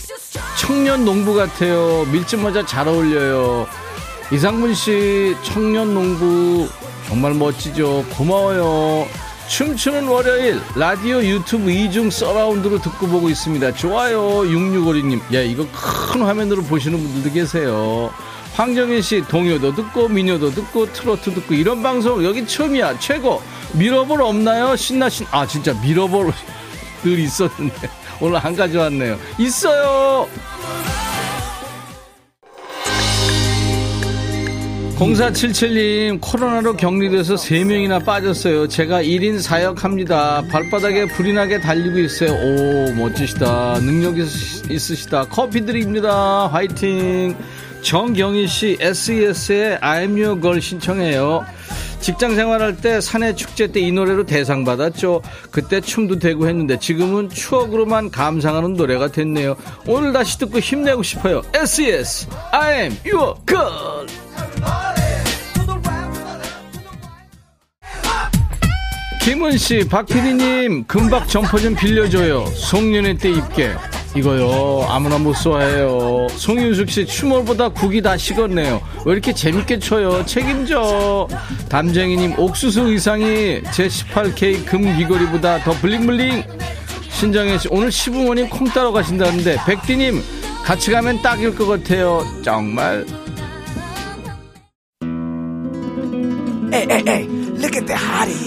[0.57, 2.05] 청년 농부 같아요.
[2.13, 3.67] 밀짚 모자 잘 어울려요.
[4.31, 6.69] 이상문 씨, 청년 농부
[7.05, 8.05] 정말 멋지죠.
[8.15, 9.05] 고마워요.
[9.49, 13.73] 춤추는 월요일 라디오 유튜브 이중 서라운드로 듣고 보고 있습니다.
[13.73, 14.43] 좋아요.
[14.43, 15.19] 6652님.
[15.35, 18.13] 야, 이거 큰 화면으로 보시는 분들도 계세요.
[18.53, 22.99] 황정현 씨, 동요도 듣고, 민요도 듣고, 트로트 듣고, 이런 방송 여기 처음이야.
[22.99, 23.41] 최고.
[23.73, 24.75] 미러볼 없나요?
[24.75, 26.31] 신나신, 아, 진짜 미러볼
[27.03, 27.89] 늘 있었는데.
[28.21, 29.17] 오늘 안 가져왔네요.
[29.39, 30.27] 있어요!
[34.97, 38.67] 0477님, 코로나로 격리돼서 3명이나 빠졌어요.
[38.67, 40.43] 제가 1인 사역합니다.
[40.49, 42.31] 발바닥에 불이 나게 달리고 있어요.
[42.31, 43.79] 오, 멋지시다.
[43.81, 45.25] 능력 있으시다.
[45.25, 46.47] 커피 드립니다.
[46.47, 47.35] 화이팅.
[47.83, 51.45] 정경희 씨, SES의 I'm Your Girl 신청해요.
[51.99, 55.21] 직장 생활할 때 사내 축제 때 이 노래로 대상 받았죠.
[55.51, 59.55] 그때 춤도 되고 했는데 지금은 추억으로만 감상하는 노래가 됐네요.
[59.85, 61.41] 오늘 다시 듣고 힘내고 싶어요.
[61.53, 64.07] SES, I'm Your Girl.
[69.21, 72.45] 김은 씨, 박 PD님, 금박 점퍼 좀 빌려줘요.
[72.45, 73.73] 송년회 때 입게.
[74.15, 76.27] 이거요, 아무나 못 쏘아해요.
[76.35, 78.79] 송윤숙 씨, 추모보다 국이 다 식었네요.
[79.05, 80.23] 왜 이렇게 재밌게 쳐요?
[80.27, 81.27] 책임져.
[81.67, 86.43] 담쟁이님, 옥수수 의상이 제 18K 금 귀걸이보다 더 블링블링.
[87.09, 90.21] 신정혜 씨, 오늘 시부모님 콩 따러 가신다는데, 백디님,
[90.63, 92.23] 같이 가면 딱일 것 같아요.
[92.43, 93.05] 정말.
[96.71, 97.27] 에이, 에이, 에이.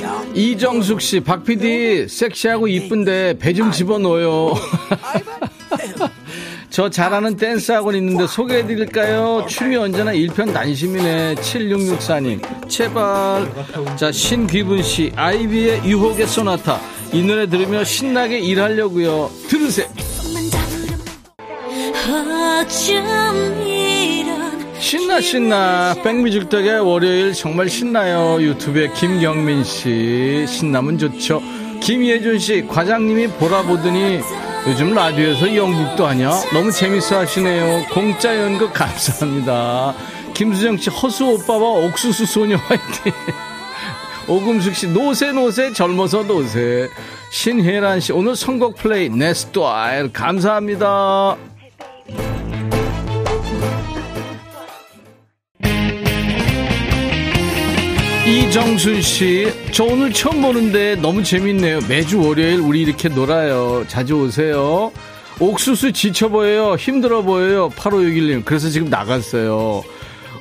[0.03, 0.33] Yo.
[0.35, 4.55] 이정숙 씨, 박 PD 섹시하고 이쁜데 배 좀 집어넣어요.
[6.71, 9.47] 저 잘하는 댄스 학원 있는데 소개해드릴까요?
[9.49, 11.37] 춤이 언제나 일편단심이네.
[11.37, 13.49] 7664님, 제발.
[13.97, 16.81] 자, 신귀분 씨, 아이비의 유혹의 소나타.
[17.13, 19.31] 이 노래 들으며 신나게 일하려고요.
[19.49, 19.87] 들으세요.
[24.79, 31.43] 신나 신나 백뮤직 덕에 월요일 정말 신나요 유튜브에 김경민 씨 신나면 좋죠
[31.81, 34.21] 김예준 씨 과장님이 보라 보더니
[34.67, 37.87] 요즘 라디오에서 연극도 하냐 너무 재밌어 하시네요.
[37.93, 39.95] 공짜 연극 감사합니다.
[40.35, 43.13] 김수정 씨 허수 오빠와 옥수수 소녀 화이팅.
[44.29, 46.89] 오금숙 씨 노세 노세 젊어서 노세
[47.31, 50.13] 신혜란 씨 오늘 선곡 플레이 네스토아일.
[50.13, 51.37] 감사합니다
[58.57, 61.81] 이정순 씨, 저 오늘 처음 보는데 너무 재밌네요.
[61.91, 63.85] 매주 월요일 우리 이렇게 놀아요.
[63.87, 64.91] 자주 오세요.
[65.39, 66.75] 옥수수 지쳐 보여요.
[66.77, 67.69] 힘들어 보여요.
[67.69, 68.47] 8561님.
[68.47, 69.83] 그래서 지금 나갔어요.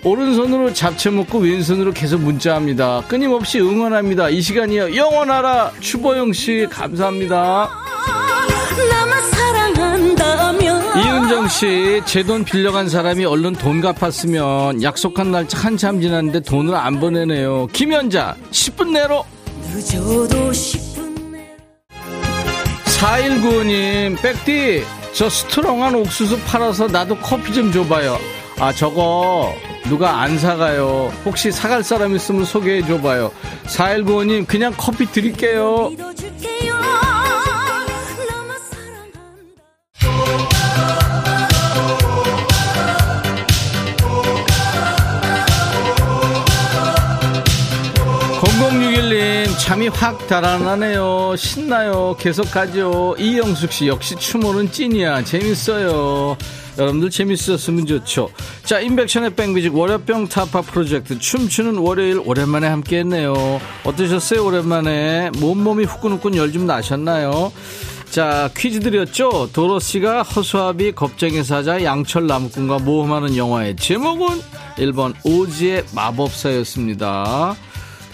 [0.05, 3.03] 오른손으로 잡채 먹고 왼손으로 계속 문자합니다.
[3.09, 4.29] 끊임없이 응원합니다.
[4.29, 4.95] 이 시간이요.
[4.95, 5.73] 영원하라.
[5.81, 7.69] 추보영 씨, 감사합니다.
[11.25, 16.99] 이은정 씨, 제 돈 빌려간 사람이 얼른 돈 갚았으면 약속한 날짜 한참 지났는데 돈을 안
[16.99, 17.65] 보내네요.
[17.73, 19.25] 김연자, 10분 내로.
[22.99, 28.19] 4195님, 백디, 저 스트롱한 옥수수 팔아서 나도 커피 좀 줘봐요.
[28.59, 29.51] 아, 저거,
[29.85, 31.11] 누가 안 사가요?
[31.25, 33.31] 혹시 사갈 사람 있으면 소개해줘봐요.
[33.65, 35.91] 4195님, 그냥 커피 드릴게요.
[49.65, 51.35] 잠이 확 달아나네요.
[51.37, 52.15] 신나요.
[52.19, 53.15] 계속 가죠.
[53.17, 55.23] 이영숙 씨 역시 추모는 찐이야.
[55.23, 56.37] 재밌어요.
[56.77, 58.29] 여러분들 재밌었으면 좋죠.
[58.63, 63.59] 자, 인백션의 백뮤직 월요병 타파 프로젝트 춤추는 월요일 오랜만에 함께 했네요.
[63.83, 64.45] 어떠셨어요?
[64.45, 67.51] 오랜만에 몸몸이 후끈후끈 열 좀 나셨나요?
[68.11, 69.49] 자, 퀴즈 드렸죠?
[69.51, 74.27] 도로씨가 허수아비 겁쟁이 사자 양철 나무꾼과 모험하는 영화의 제목은
[74.77, 77.55] 1번 오지의 마법사였습니다.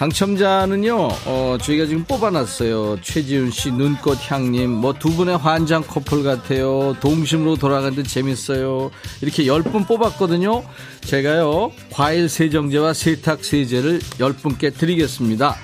[0.01, 3.01] 당첨자는요, 어, 저희가 지금 뽑아놨어요.
[3.03, 6.95] 최지훈 씨, 눈꽃 향님, 뭐 두 분의 환장 커플 같아요.
[6.99, 7.57] 동심으로
[7.93, 8.89] 듯 재밌어요.
[9.21, 10.63] 이렇게 10분 뽑았거든요.
[11.01, 15.55] 제가요, 과일 세정제와 세탁 세제를 10분께 드리겠습니다.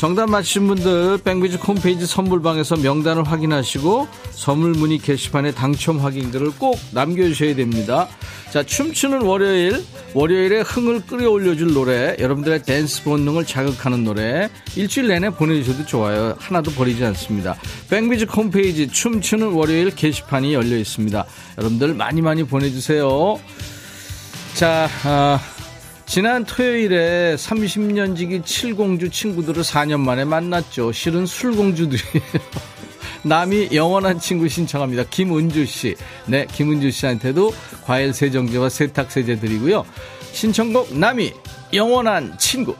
[0.00, 7.54] 정답 맞히신 분들 백뮤직 홈페이지 선물방에서 명단을 확인하시고 선물 문의 게시판에 당첨 확인글을 꼭 남겨주셔야
[7.54, 8.08] 됩니다.
[8.50, 9.84] 자, 춤추는 월요일,
[10.14, 16.34] 월요일에 흥을 끌어올려줄 노래, 여러분들의 댄스 본능을 자극하는 노래, 일주일 내내 보내주셔도 좋아요.
[16.38, 17.58] 하나도 버리지 않습니다.
[17.90, 21.26] 백뮤직 홈페이지 춤추는 월요일 게시판이 열려 있습니다.
[21.58, 23.38] 여러분들 많이 많이 보내주세요.
[24.54, 25.38] 자, 아,
[26.10, 30.90] 지난 토요일에 30년 지기 칠공주 친구들을 4년 만에 만났죠.
[30.90, 32.24] 실은 술공주들이에요.
[33.22, 35.04] 남이 영원한 친구 신청합니다.
[35.08, 35.94] 김은주 씨.
[36.26, 37.52] 네, 김은주 씨한테도
[37.84, 39.86] 과일 세정제와 세탁 세제 드리고요.
[40.32, 41.32] 신청곡 남이
[41.74, 42.74] 영원한 친구.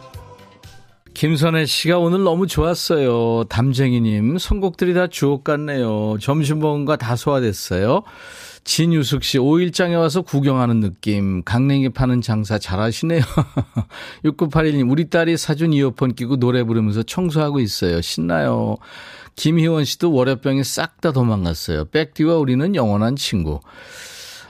[1.15, 3.45] 김선혜 씨가 오늘 너무 좋았어요.
[3.45, 6.17] 담쟁이님, 선곡들이 다 주옥 같네요.
[6.21, 8.03] 점심 먹은 거 다 소화됐어요.
[8.65, 11.43] 진유숙 씨, 5일장에 와서 구경하는 느낌.
[11.43, 13.21] 강냉이 파는 장사 잘하시네요.
[14.25, 18.01] 6981님, 우리 딸이 사준 이어폰 끼고 노래 부르면서 청소하고 있어요.
[18.01, 18.77] 신나요.
[19.37, 21.87] 김희원 씨도 월요병이 싹 다 도망갔어요.
[21.87, 23.61] 백디와 우리는 영원한 친구.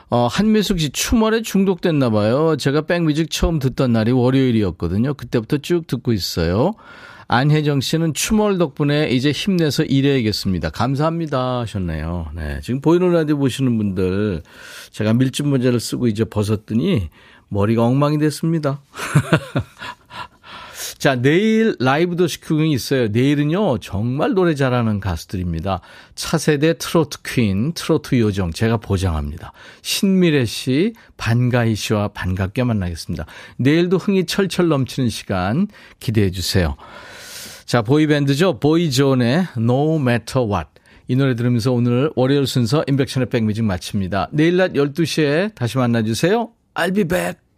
[0.09, 2.57] 어, 한미숙 씨 추멀에 중독됐나 봐요.
[2.57, 5.15] 제가 백뮤직 처음 듣던 날이 월요일이었거든요.
[5.15, 6.75] 그때부터 쭉 듣고 있어요.
[7.33, 10.71] 안혜정 씨는 추멀 덕분에 이제 힘내서 일해야겠습니다.
[10.71, 12.33] 감사합니다 하셨네요.
[12.35, 12.59] 네.
[12.61, 14.43] 지금 보이는 라디오 보시는 분들
[14.91, 17.09] 제가 밀짚 모자를 쓰고 이제 벗었더니
[17.49, 18.81] 머리가 엉망이 됐습니다.
[20.99, 23.07] 자, 내일 라이브 도시구경이 있어요.
[23.07, 25.83] 내일은요, 정말 노래 잘하는 가수들입니다.
[26.17, 29.53] 차세대 트로트 퀸, 트로트 요정, 제가 보장합니다.
[29.83, 33.25] 신미래 씨, 반가희 씨와 반갑게 만나겠습니다.
[33.57, 35.69] 내일도 흥이 철철 넘치는 시간
[36.01, 36.77] 기대해 주세요.
[37.71, 38.59] 자, 보이밴드죠.
[38.59, 40.71] 보이존의 No Matter What.
[41.07, 44.31] 이 노래 들으면서 오늘 월요일 순서 인백션의 백뮤직 마칩니다.
[44.33, 46.51] 내일 낮 12시에 다시 만나주세요.
[46.75, 47.41] I'll be back.